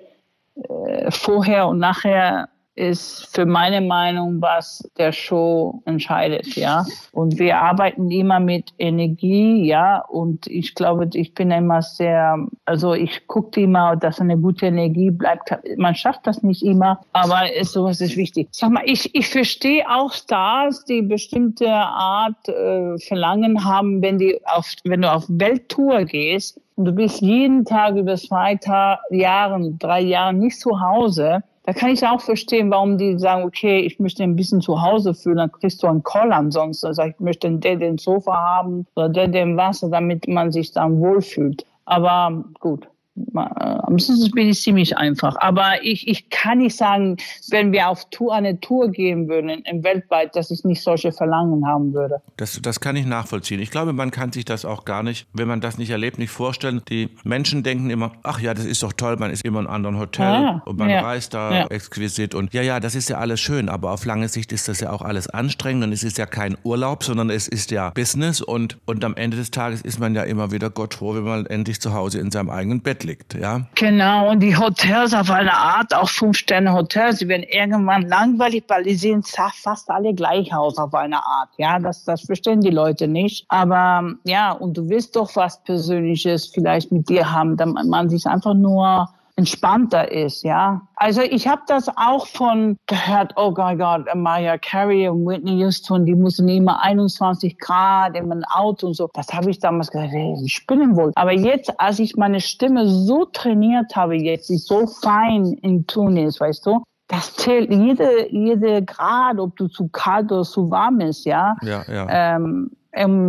[0.67, 6.85] äh, vorher und nachher ist für meine Meinung, was der Show entscheidet, ja.
[7.11, 9.99] Und wir arbeiten immer mit Energie, ja.
[10.07, 15.11] Und ich glaube, ich bin immer sehr, also ich gucke immer, dass eine gute Energie
[15.11, 15.51] bleibt.
[15.77, 18.47] Man schafft das nicht immer, aber ist, sowas ist wichtig.
[18.51, 24.39] Sag mal, ich, ich verstehe auch Stars, die bestimmte Art äh, Verlangen haben, wenn die
[24.45, 29.77] auf, wenn du auf Welttour gehst und du bist jeden Tag über zwei Ta Jahren,
[29.79, 33.99] drei Jahre nicht zu Hause Da kann ich auch verstehen, warum die sagen, okay, ich
[33.99, 36.87] möchte ein bisschen zu Hause fühlen, dann kriegst du einen Call ansonsten.
[36.87, 40.99] Also ich möchte der den Sofa haben oder der den Wasser, damit man sich dann
[40.99, 41.67] wohlfühlt.
[41.85, 42.87] Aber gut,
[43.35, 45.35] am Schluss bin ich ziemlich einfach.
[45.39, 47.17] Aber ich, ich kann nicht sagen,
[47.49, 51.93] wenn wir auf Tour, eine Tour gehen würden, weltweit, dass ich nicht solche Verlangen haben
[51.93, 52.21] würde.
[52.37, 53.59] Das, das kann ich nachvollziehen.
[53.59, 56.31] Ich glaube, man kann sich das auch gar nicht, wenn man das nicht erlebt, nicht
[56.31, 56.81] vorstellen.
[56.89, 59.79] Die Menschen denken immer, ach ja, das ist doch toll, man ist immer in einem
[59.79, 61.67] anderen Hotel ja, und man ja, reist da ja.
[61.67, 64.79] exquisit und ja, ja, das ist ja alles schön, aber auf lange Sicht ist das
[64.79, 68.41] ja auch alles anstrengend und es ist ja kein Urlaub, sondern es ist ja Business
[68.41, 71.45] und, und am Ende des Tages ist man ja immer wieder Gott froh, wenn man
[71.45, 73.61] endlich zu Hause in seinem eigenen Bett liegt, ja.
[73.75, 78.95] Genau, und die Hotels auf eine Art, auch Fünf-Sterne-Hotels, die werden irgendwann langweilig, weil die
[78.95, 81.49] sehen fast alle gleich aus auf eine Art.
[81.57, 83.45] Ja, das, das verstehen die Leute nicht.
[83.49, 88.25] Aber ja, und du willst doch was Persönliches vielleicht mit dir haben, damit man sich
[88.25, 90.81] einfach nur entspannter ist, ja.
[90.95, 96.05] Also ich habe das auch von gehört, oh mein Gott, Mariah Carey und Whitney Houston,
[96.05, 99.09] die müssen immer 21 Grad in einem Auto und so.
[99.13, 101.13] Das habe ich damals gesagt, hey, die spinnen wohl.
[101.15, 106.17] Aber jetzt, als ich meine Stimme so trainiert habe, jetzt, die so fein in Tun
[106.17, 110.99] ist, weißt du, das zählt jede, jede Grad, ob du zu kalt oder zu warm
[110.99, 111.55] ist, ja.
[111.61, 112.35] Ja, ja.
[112.35, 112.71] Ähm,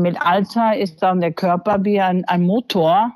[0.02, 3.12] mit Alter ist dann der Körper wie ein, ein Motor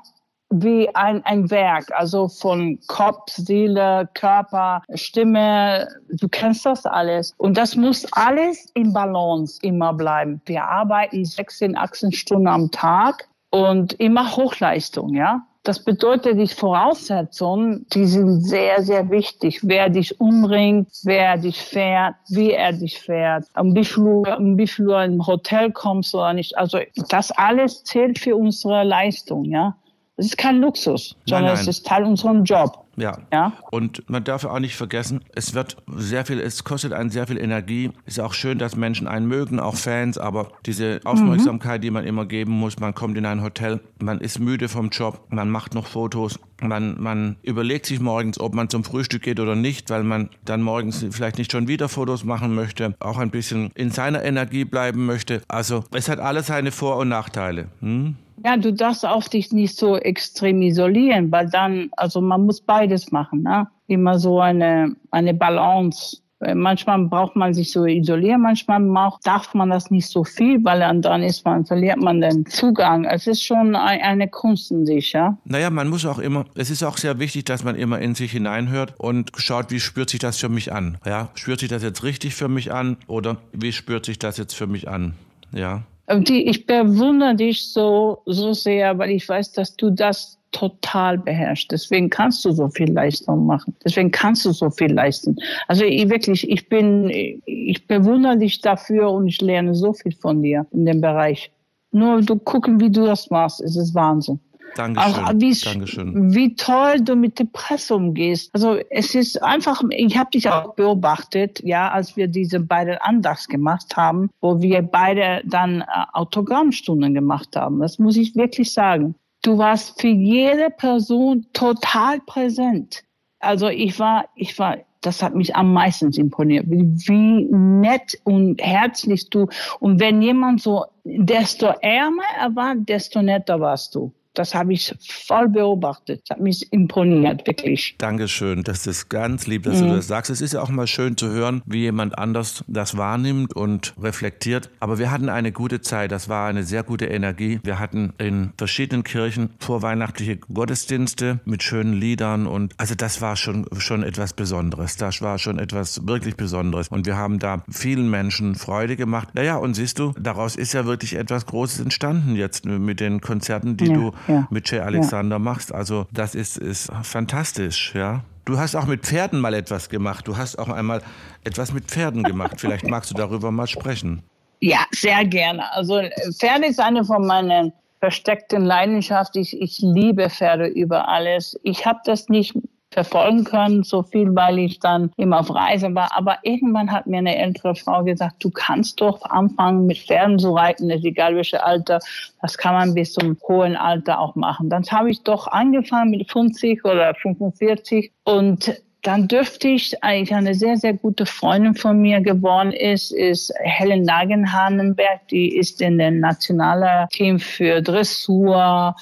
[0.49, 7.33] wie ein, ein Werk, also von Kopf, Seele, Körper, Stimme, du kennst das alles.
[7.37, 10.41] Und das muss alles in Balance immer bleiben.
[10.45, 15.41] Wir arbeiten 16, 18 Stunden am Tag und immer Hochleistung, ja.
[15.63, 19.61] Das bedeutet, die Voraussetzungen, die sind sehr, sehr wichtig.
[19.63, 24.67] Wer dich umbringt, wer dich fährt, wie er dich fährt, um wie viel, um wie
[24.67, 26.55] viel du im Hotel kommst oder nicht.
[26.55, 26.77] Also
[27.09, 29.75] das alles zählt für unsere Leistung, ja.
[30.17, 32.77] Es ist kein Luxus, sondern nein, es ist Teil unseres Jobs.
[32.97, 33.17] Ja.
[33.33, 33.53] ja.
[33.71, 37.37] Und man darf auch nicht vergessen, es wird sehr viel, es kostet einen sehr viel
[37.37, 37.91] Energie.
[38.05, 41.81] Ist auch schön, dass Menschen einen mögen, auch Fans, aber diese Aufmerksamkeit, mhm.
[41.81, 45.25] die man immer geben muss, man kommt in ein Hotel, man ist müde vom Job,
[45.29, 49.55] man macht noch Fotos, man, man überlegt sich morgens, ob man zum Frühstück geht oder
[49.55, 53.71] nicht, weil man dann morgens vielleicht nicht schon wieder Fotos machen möchte, auch ein bisschen
[53.75, 55.41] in seiner Energie bleiben möchte.
[55.49, 57.67] Also es hat alles seine Vor- und Nachteile.
[57.81, 58.15] Hm?
[58.43, 63.11] Ja, du darfst auch dich nicht so extrem isolieren, weil dann, also man muss beides
[63.11, 63.67] machen, ne?
[63.87, 66.17] Immer so eine, eine Balance.
[66.53, 68.81] Manchmal braucht man sich so isolieren, manchmal
[69.23, 73.05] darf man das nicht so viel, weil dann ist man, verliert man den Zugang.
[73.05, 75.37] Es ist schon eine Kunst in sich, ja.
[75.45, 78.33] Naja, man muss auch immer, es ist auch sehr wichtig, dass man immer in sich
[78.33, 80.97] hineinhört und schaut, wie spürt sich das für mich an?
[81.05, 84.55] Ja, spürt sich das jetzt richtig für mich an oder wie spürt sich das jetzt
[84.55, 85.13] für mich an?
[85.53, 85.83] Ja.
[86.11, 91.71] Die, ich bewundere dich so, so sehr, weil ich weiß, dass du das total beherrschst.
[91.71, 93.75] Deswegen kannst du so viel Leistung machen.
[93.83, 95.35] Deswegen kannst du so viel leisten.
[95.67, 97.09] Also ich wirklich, ich bin,
[97.45, 101.51] ich bewundere dich dafür und ich lerne so viel von dir in dem Bereich.
[101.91, 104.39] Nur du gucken, wie du das machst, es ist Wahnsinn.
[104.75, 105.25] Dankeschön.
[105.25, 106.33] Auch wie, Dankeschön.
[106.33, 108.49] wie toll du mit der Presse umgehst.
[108.53, 113.47] Also es ist einfach, ich habe dich auch beobachtet, ja, als wir diese beiden Andachts
[113.47, 117.79] gemacht haben, wo wir beide dann äh, Autogrammstunden gemacht haben.
[117.79, 119.15] Das muss ich wirklich sagen.
[119.43, 123.03] Du warst für jede Person total präsent.
[123.39, 128.59] Also ich war, ich war das hat mich am meisten imponiert, wie, wie nett und
[128.61, 129.47] herzlich du.
[129.79, 134.11] Und wenn jemand so, desto ärmer er war, desto netter warst du.
[134.37, 134.93] Das habe ich
[135.27, 136.21] voll beobachtet.
[136.27, 137.95] Das hat mich imponiert, wirklich.
[137.97, 138.63] Dankeschön.
[138.63, 139.89] Das ist ganz lieb, dass mhm.
[139.89, 140.29] du das sagst.
[140.29, 144.69] Es ist ja auch mal schön zu hören, wie jemand anders das wahrnimmt und reflektiert.
[144.79, 146.11] Aber wir hatten eine gute Zeit.
[146.11, 147.59] Das war eine sehr gute Energie.
[147.63, 153.65] Wir hatten in verschiedenen Kirchen vorweihnachtliche Gottesdienste mit schönen Liedern und also das war schon,
[153.77, 154.97] schon etwas Besonderes.
[154.97, 156.89] Das war schon etwas wirklich Besonderes.
[156.89, 159.29] Und wir haben da vielen Menschen Freude gemacht.
[159.33, 163.77] Naja, und siehst du, daraus ist ja wirklich etwas Großes entstanden jetzt mit den Konzerten,
[163.77, 163.93] die ja.
[163.93, 164.47] du ja.
[164.49, 165.39] mit Jay Alexander ja.
[165.39, 165.73] machst.
[165.73, 168.21] Also das ist, ist fantastisch, ja.
[168.45, 170.27] Du hast auch mit Pferden mal etwas gemacht.
[170.27, 171.01] Du hast auch einmal
[171.43, 172.61] etwas mit Pferden gemacht.
[172.61, 174.21] Vielleicht magst du darüber mal sprechen.
[174.61, 175.71] Ja, sehr gerne.
[175.73, 176.01] Also
[176.37, 179.41] Pferde ist eine von meinen versteckten Leidenschaften.
[179.41, 181.59] Ich, ich liebe Pferde über alles.
[181.63, 182.53] Ich habe das nicht
[182.95, 186.09] verfolgen können, so viel, weil ich dann immer auf Reise war.
[186.15, 190.53] Aber irgendwann hat mir eine ältere Frau gesagt, du kannst doch anfangen mit Pferden zu
[190.53, 191.99] reiten, ist egal welches Alter,
[192.41, 194.69] das kann man bis zum hohen Alter auch machen.
[194.69, 200.55] Dann habe ich doch angefangen mit 50 oder 45 und dann dürfte ich eigentlich eine
[200.55, 206.21] sehr, sehr gute Freundin von mir geworden ist, ist Helen Nagenhahnenberg, die ist in dem
[206.21, 208.95] nationalen Team für Dressur,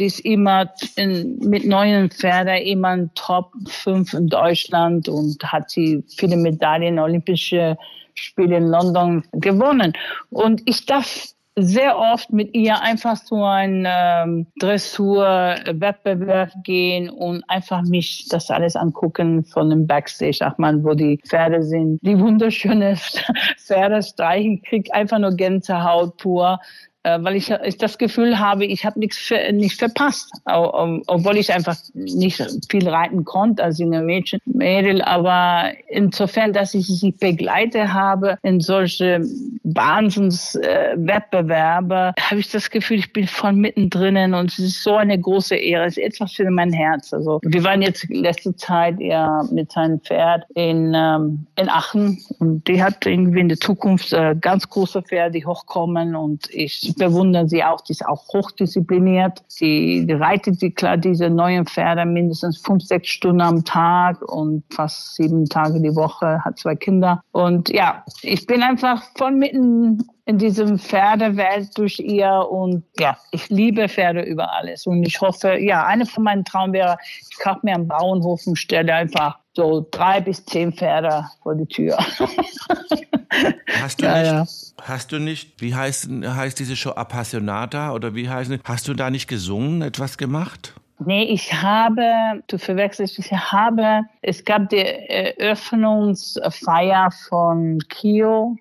[0.00, 6.02] ist immer in, mit neuen Pferden immer ein Top 5 in Deutschland und hat sie
[6.16, 7.76] viele Medaillen, Olympische
[8.14, 9.92] Spiele in London gewonnen.
[10.30, 17.82] Und ich darf sehr oft mit ihr einfach so ein ähm, Dressur-Wettbewerb gehen und einfach
[17.82, 21.98] mich das alles angucken von dem Backstage, ach man, wo die Pferde sind.
[22.02, 22.96] Die wunderschöne
[23.58, 26.60] Pferde streichen, krieg einfach nur Gänsehaut pur
[27.02, 32.44] weil ich, ich das Gefühl habe, ich habe nichts nicht verpasst, obwohl ich einfach nicht
[32.70, 38.60] viel reiten konnte als junge Mädchen, Mädel, aber insofern, dass ich sie begleite habe in
[38.60, 39.22] solche
[39.62, 45.18] Wahnsinnswettbewerbe, äh, habe ich das Gefühl, ich bin voll mittendrin und es ist so eine
[45.18, 47.12] große Ehre, es ist etwas für mein Herz.
[47.12, 52.66] Also wir waren jetzt letzte Zeit ja mit seinem Pferd in, ähm, in Aachen und
[52.68, 57.48] die hat irgendwie in der Zukunft äh, ganz große Pferde, die hochkommen und ich bewundere
[57.48, 59.42] sie auch, die ist auch hochdiszipliniert.
[59.48, 65.16] Sie reitet die, klar, diese neuen Pferde mindestens fünf, sechs Stunden am Tag und fast
[65.16, 67.22] sieben Tage die Woche, hat zwei Kinder.
[67.32, 73.48] Und ja, ich bin einfach von mitten in diesem Pferdewelt durch ihr und ja, ich
[73.48, 76.96] liebe Pferde über alles und ich hoffe, ja, eine von meinen Traum wäre,
[77.30, 81.66] ich kaufe mir einen Bauernhof und stelle einfach so drei bis zehn Pferde vor die
[81.66, 81.98] Tür.
[83.80, 84.44] Hast du, ja, nicht, ja.
[84.84, 89.08] hast du nicht, wie heißt, heißt diese Show Appassionata oder wie heißt hast du da
[89.08, 90.74] nicht gesungen, etwas gemacht?
[90.98, 98.58] Nee, ich habe, du verwechselst, ich habe, es gab die Eröffnungsfeier von Kio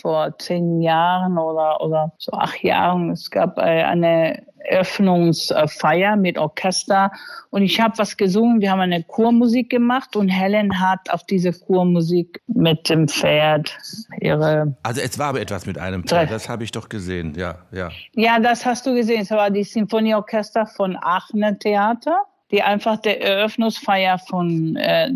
[0.00, 3.10] vor zehn Jahren oder, oder so acht Jahren.
[3.10, 7.10] Es gab äh, eine Eröffnungsfeier mit Orchester
[7.50, 8.60] und ich habe was gesungen.
[8.60, 13.76] Wir haben eine Chormusik gemacht und Helen hat auf diese Chormusik mit dem Pferd
[14.20, 14.76] ihre.
[14.82, 17.90] Also es war aber etwas mit einem Pferd, das habe ich doch gesehen, ja, ja.
[18.14, 19.22] Ja, das hast du gesehen.
[19.22, 25.10] Es war die Sinfonieorchester von Aachener Theater, die einfach der Eröffnungsfeier von äh,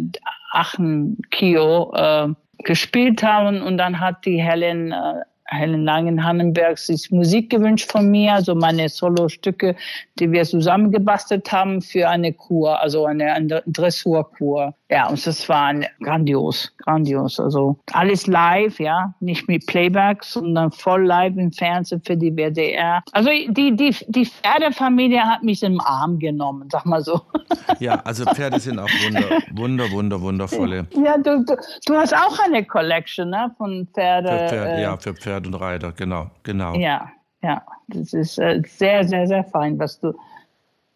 [0.52, 2.28] Aachen Kio äh,
[2.58, 5.22] gespielt haben und dann hat die Helen äh,
[5.54, 9.76] Helen Langen-Hannenberg sich Musik gewünscht von mir, also meine Solo-Stücke,
[10.18, 14.74] die wir zusammengebastelt haben für eine Kur, also eine, eine Dressurkur.
[14.90, 17.40] Ja, und das war ein, grandios, grandios.
[17.40, 23.02] Also alles live, ja, nicht mit Playback, sondern voll live im Fernsehen für die WDR.
[23.12, 27.20] Also die, die, die Pferdefamilie hat mich im Arm genommen, sag mal so.
[27.80, 30.86] Ja, also Pferde sind auch wunder, wunder, wunder, wundervolle.
[31.04, 34.28] Ja, du, du, du hast auch eine Collection ne, von Pferde.
[34.28, 35.14] Für Pferde äh, ja, für
[35.44, 36.74] Pferd und Reiter, genau, genau.
[36.74, 37.10] Ja,
[37.42, 40.14] ja, das ist äh, sehr, sehr, sehr fein, was du.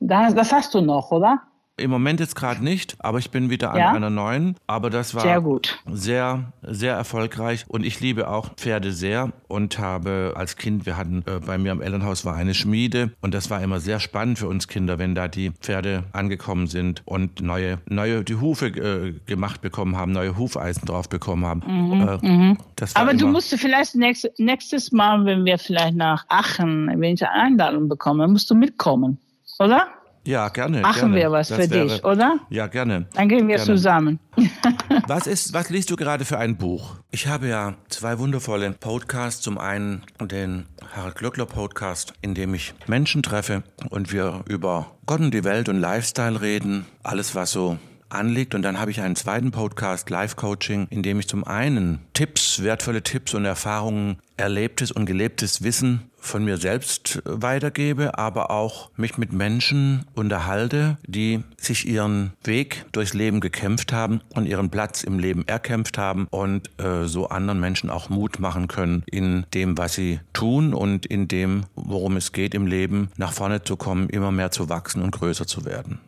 [0.01, 1.43] Das, das hast du noch, oder?
[1.79, 3.93] Im Moment jetzt gerade nicht, aber ich bin wieder an ja?
[3.93, 4.57] einer neuen.
[4.67, 5.79] Aber das war sehr gut.
[5.91, 7.65] Sehr, sehr erfolgreich.
[7.69, 11.73] Und ich liebe auch Pferde sehr und habe als Kind, wir hatten äh, bei mir
[11.73, 15.15] am Elternhaus war eine Schmiede und das war immer sehr spannend für uns Kinder, wenn
[15.15, 20.37] da die Pferde angekommen sind und neue, neue die Hufe äh, gemacht bekommen haben, neue
[20.37, 21.63] Hufeisen drauf bekommen haben.
[21.67, 22.59] Mhm, äh, mhm.
[22.95, 27.33] aber du musst vielleicht nächstes, nächstes Mal, wenn wir vielleicht nach Aachen, wenn ich eine
[27.33, 29.19] Einladung bekomme, musst du mitkommen,
[29.59, 29.89] oder?
[30.29, 30.83] Ja, gerne.
[30.83, 31.15] Machen gerne.
[31.15, 32.39] wir was das für wäre, dich, oder?
[32.51, 33.07] Ja, gerne.
[33.15, 33.65] Dann gehen wir gerne.
[33.65, 34.21] zusammen.
[35.07, 36.97] was, ist, was liest du gerade für ein Buch?
[37.11, 39.41] Ich habe ja zwei wundervolle Podcasts.
[39.41, 45.21] Zum einen den Harald Glöckler Podcast, in dem ich Menschen treffe und wir über Gott
[45.21, 46.85] und die Welt und Lifestyle reden.
[47.03, 47.79] Alles, was so
[48.11, 48.55] anliegt.
[48.55, 52.63] Und dann habe ich einen zweiten Podcast, Life Coaching, in dem ich zum einen Tipps,
[52.63, 59.19] wertvolle Tipps und Erfahrungen, erlebtes und gelebtes Wissen von mir selbst weitergebe, aber auch mich
[59.19, 65.19] mit Menschen unterhalte, die sich ihren Weg durchs Leben gekämpft haben und ihren Platz im
[65.19, 69.95] Leben erkämpft haben und äh, so anderen Menschen auch Mut machen können in dem, was
[69.95, 74.31] sie tun und in dem, worum es geht im Leben, nach vorne zu kommen, immer
[74.31, 76.01] mehr zu wachsen und größer zu werden.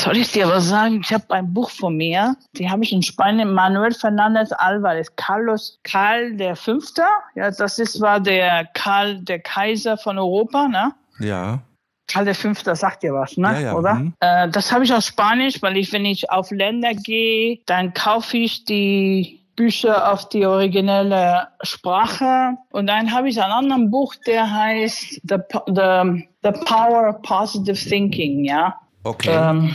[0.00, 1.00] Soll ich dir was sagen?
[1.02, 5.78] Ich habe ein Buch von mir, die habe ich in Spanien, Manuel Fernandez Alvarez, Carlos
[5.84, 7.02] Karl der Fünfte.
[7.34, 10.92] Ja, das ist, war der Karl, der Kaiser von Europa, ne?
[11.20, 11.60] Ja.
[12.08, 13.52] Karl der Fünfte sagt dir was, ne?
[13.52, 13.74] Ja, ja.
[13.74, 13.94] Oder?
[13.94, 14.14] Mhm.
[14.20, 18.36] Äh, das habe ich aus Spanisch, weil ich, wenn ich auf Länder gehe, dann kaufe
[18.36, 22.56] ich die Bücher auf die originelle Sprache.
[22.70, 25.36] Und dann habe ich ein anderes Buch, der heißt The,
[25.66, 28.74] the, the Power of Positive Thinking, ja.
[29.04, 29.30] Okay.
[29.30, 29.74] Ähm,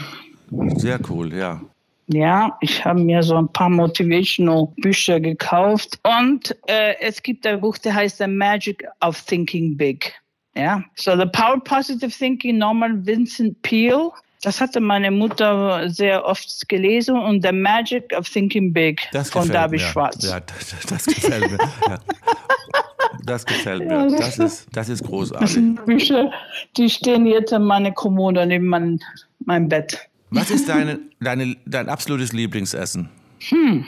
[0.78, 1.62] Sehr cool, ja.
[2.12, 7.62] Ja, ich habe mir so ein paar Motivational Bücher gekauft und äh, es gibt ein
[7.62, 10.16] Buch, der heißt The Magic of Thinking Big.
[10.56, 14.10] Ja, so The Power Positive Thinking, Norman Vincent Peale.
[14.42, 19.48] Das hatte meine Mutter sehr oft gelesen und The Magic of Thinking Big das von
[19.48, 19.84] Darby mir.
[19.84, 20.24] Schwarz.
[20.24, 21.60] Ja, das, das gefällt mir.
[21.88, 22.00] ja.
[23.30, 24.08] Das gefällt mir.
[24.08, 25.46] Das ist, das ist großartig.
[25.46, 26.32] Das sind Bücher,
[26.76, 29.00] die stehen jetzt in meiner Kommode neben mein,
[29.46, 30.10] meinem Bett.
[30.32, 33.08] Was ist deine, deine, dein absolutes Lieblingsessen?
[33.50, 33.86] Hm.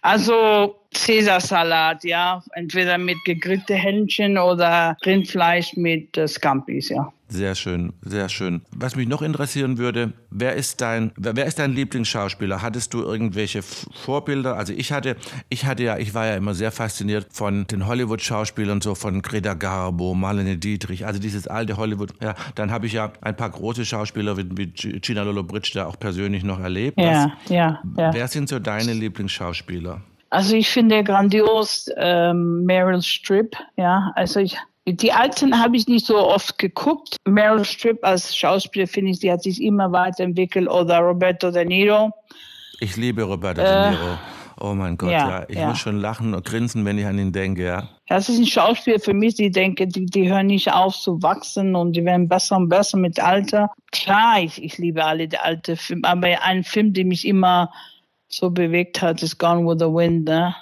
[0.00, 2.42] Also Cäsarsalat, ja.
[2.54, 7.12] Entweder mit gegrillten Hähnchen oder Rindfleisch mit äh, Scampis, ja.
[7.32, 8.62] Sehr schön, sehr schön.
[8.72, 12.62] Was mich noch interessieren würde, wer ist dein, wer ist dein Lieblingsschauspieler?
[12.62, 14.56] Hattest du irgendwelche Vorbilder?
[14.56, 15.16] Also ich hatte,
[15.48, 19.54] ich hatte ja, ich war ja immer sehr fasziniert von den Hollywood-Schauspielern, so von Greta
[19.54, 22.12] Garbo, Marlene Dietrich, also dieses alte Hollywood.
[22.22, 24.66] Ja, dann habe ich ja ein paar große Schauspieler wie, wie
[25.00, 26.98] Gina Lollobrigida da auch persönlich noch erlebt.
[27.00, 28.14] Ja, Was, ja, ja.
[28.14, 30.00] Wer sind so deine Lieblingsschauspieler?
[30.30, 34.12] Also ich finde grandios ähm, Meryl Streep, ja.
[34.14, 34.56] Also ich,
[34.86, 37.16] die alten habe ich nicht so oft geguckt.
[37.26, 42.10] Meryl Streep als Schauspieler finde ich, die hat sich immer weiterentwickelt oder Roberto De Niro.
[42.80, 44.18] Ich liebe Roberto äh, De Niro.
[44.60, 45.28] Oh mein Gott, ja.
[45.28, 45.46] ja.
[45.48, 45.68] Ich ja.
[45.68, 47.88] muss schon lachen und grinsen, wenn ich an ihn denke, ja.
[48.08, 51.74] Das ist ein Schauspieler für mich, die denke, die, die hören nicht auf zu wachsen
[51.74, 53.70] und die werden besser und besser mit Alter.
[53.92, 57.72] Klar, ich, ich liebe alle die alten Filme, aber ein Film, der mich immer
[58.28, 60.54] so bewegt hat, ist Gone with the Wind, ne?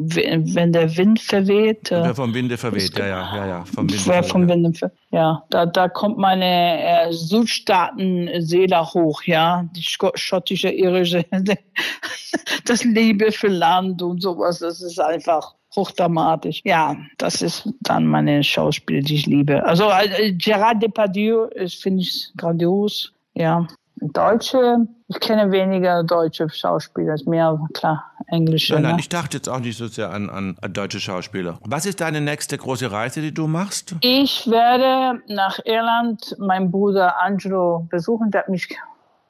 [0.00, 1.90] Wenn der Wind verweht.
[1.90, 3.64] Äh, vom Winde verweht, ja, ja, ja, ja.
[3.64, 9.68] Vom Winde verweht, vom Winde ver ja, da, da kommt meine äh, Südstaaten-Seele hoch, ja.
[9.74, 11.24] Die schottische, irische,
[12.64, 16.60] das Liebe für Land und sowas, das ist einfach hochdramatisch.
[16.64, 19.64] Ja, das ist dann meine Schauspiele, die ich liebe.
[19.64, 23.66] Also äh, Gerard Depardieu finde ich grandios, ja.
[24.00, 28.74] Deutsche, ich kenne weniger deutsche Schauspieler, mehr klar englische.
[28.74, 29.00] Nein, nein, ne?
[29.00, 31.58] ich dachte jetzt auch nicht so sehr an, an, deutsche Schauspieler.
[31.64, 33.94] Was ist deine nächste große Reise, die du machst?
[34.00, 38.30] Ich werde nach Irland meinen Bruder Angelo besuchen.
[38.30, 38.68] Der hat mich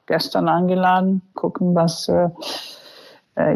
[0.05, 1.21] gestern eingeladen.
[1.33, 2.07] Gucken, was.
[2.09, 2.29] Äh,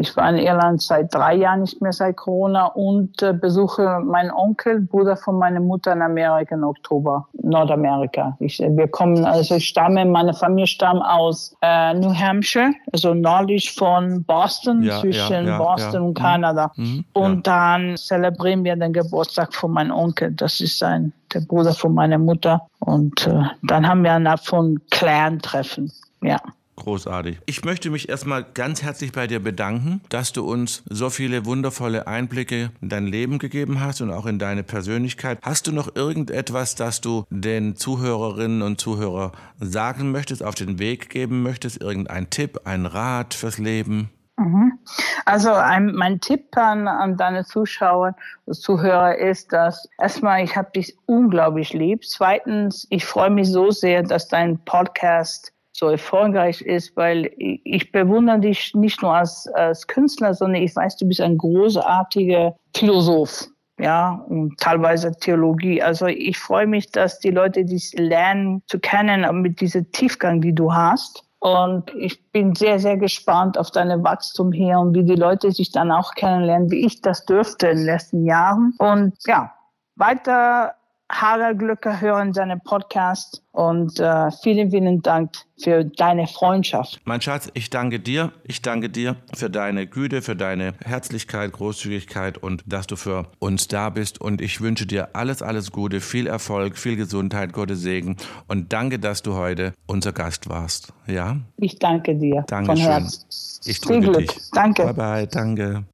[0.00, 4.30] ich war in Irland seit drei Jahren nicht mehr seit Corona und äh, besuche meinen
[4.30, 8.36] Onkel, Bruder von meiner Mutter in Amerika im Oktober, Nordamerika.
[8.40, 13.14] Ich, äh, wir kommen, also ich stamme, meine Familie stammt aus äh, New Hampshire, also
[13.14, 16.72] nördlich von Boston, ja, zwischen ja, ja, Boston und Kanada.
[16.76, 20.32] Mhm, mhm und dann zelebrieren wir den Geburtstag von meinem Onkel.
[20.32, 22.66] Das ist ein, der Bruder von meiner Mutter.
[22.80, 25.92] Und äh, dann haben wir eine Art von Clan-Treffen.
[26.22, 26.38] Ja.
[26.76, 27.38] Großartig.
[27.46, 32.06] Ich möchte mich erstmal ganz herzlich bei dir bedanken, dass du uns so viele wundervolle
[32.06, 35.38] Einblicke in dein Leben gegeben hast und auch in deine Persönlichkeit.
[35.42, 41.10] Hast du noch irgendetwas, das du den Zuhörerinnen und Zuhörern sagen möchtest, auf den Weg
[41.10, 41.80] geben möchtest?
[41.80, 44.10] Irgendein Tipp, ein Rat fürs Leben?
[44.36, 44.80] Mhm.
[45.26, 48.16] Also ein, mein Tipp an, an deine Zuschauer
[48.46, 52.04] und Zuhörer ist, dass erstmal, ich habe dich unglaublich lieb.
[52.04, 58.38] Zweitens, ich freue mich so sehr, dass dein Podcast so erfolgreich ist, weil ich bewundere
[58.38, 63.48] dich nicht nur als, als Künstler, sondern ich weiß, du bist ein großartiger Philosoph
[63.78, 65.82] ja, und teilweise Theologie.
[65.82, 70.54] Also ich freue mich, dass die Leute dies lernen zu kennen mit diesem Tiefgang, die
[70.54, 71.24] du hast.
[71.40, 75.72] Und ich bin sehr, sehr gespannt auf deine Wachstum hier und wie die Leute sich
[75.72, 78.74] dann auch kennenlernen, wie ich das dürfte in den letzten Jahren.
[78.78, 79.52] Und ja,
[79.96, 80.74] weiter
[81.10, 85.32] Harald Glücker hören seinen Podcast und äh, vielen, vielen Dank
[85.62, 87.00] für deine Freundschaft.
[87.04, 88.32] Mein Schatz, ich danke dir.
[88.44, 93.68] Ich danke dir für deine Güte, für deine Herzlichkeit, Großzügigkeit und dass du für uns
[93.68, 94.20] da bist.
[94.20, 98.16] Und ich wünsche dir alles, alles Gute, viel Erfolg, viel Gesundheit, Gottes Segen
[98.48, 100.92] und danke, dass du heute unser Gast warst.
[101.06, 101.36] Ja?
[101.58, 102.44] Ich danke dir.
[102.48, 102.82] Dankeschön.
[102.82, 103.26] Von Herzen.
[103.66, 104.30] Ich drücke dich.
[104.52, 104.84] Danke.
[104.84, 105.26] Bye bye.
[105.26, 105.84] Danke.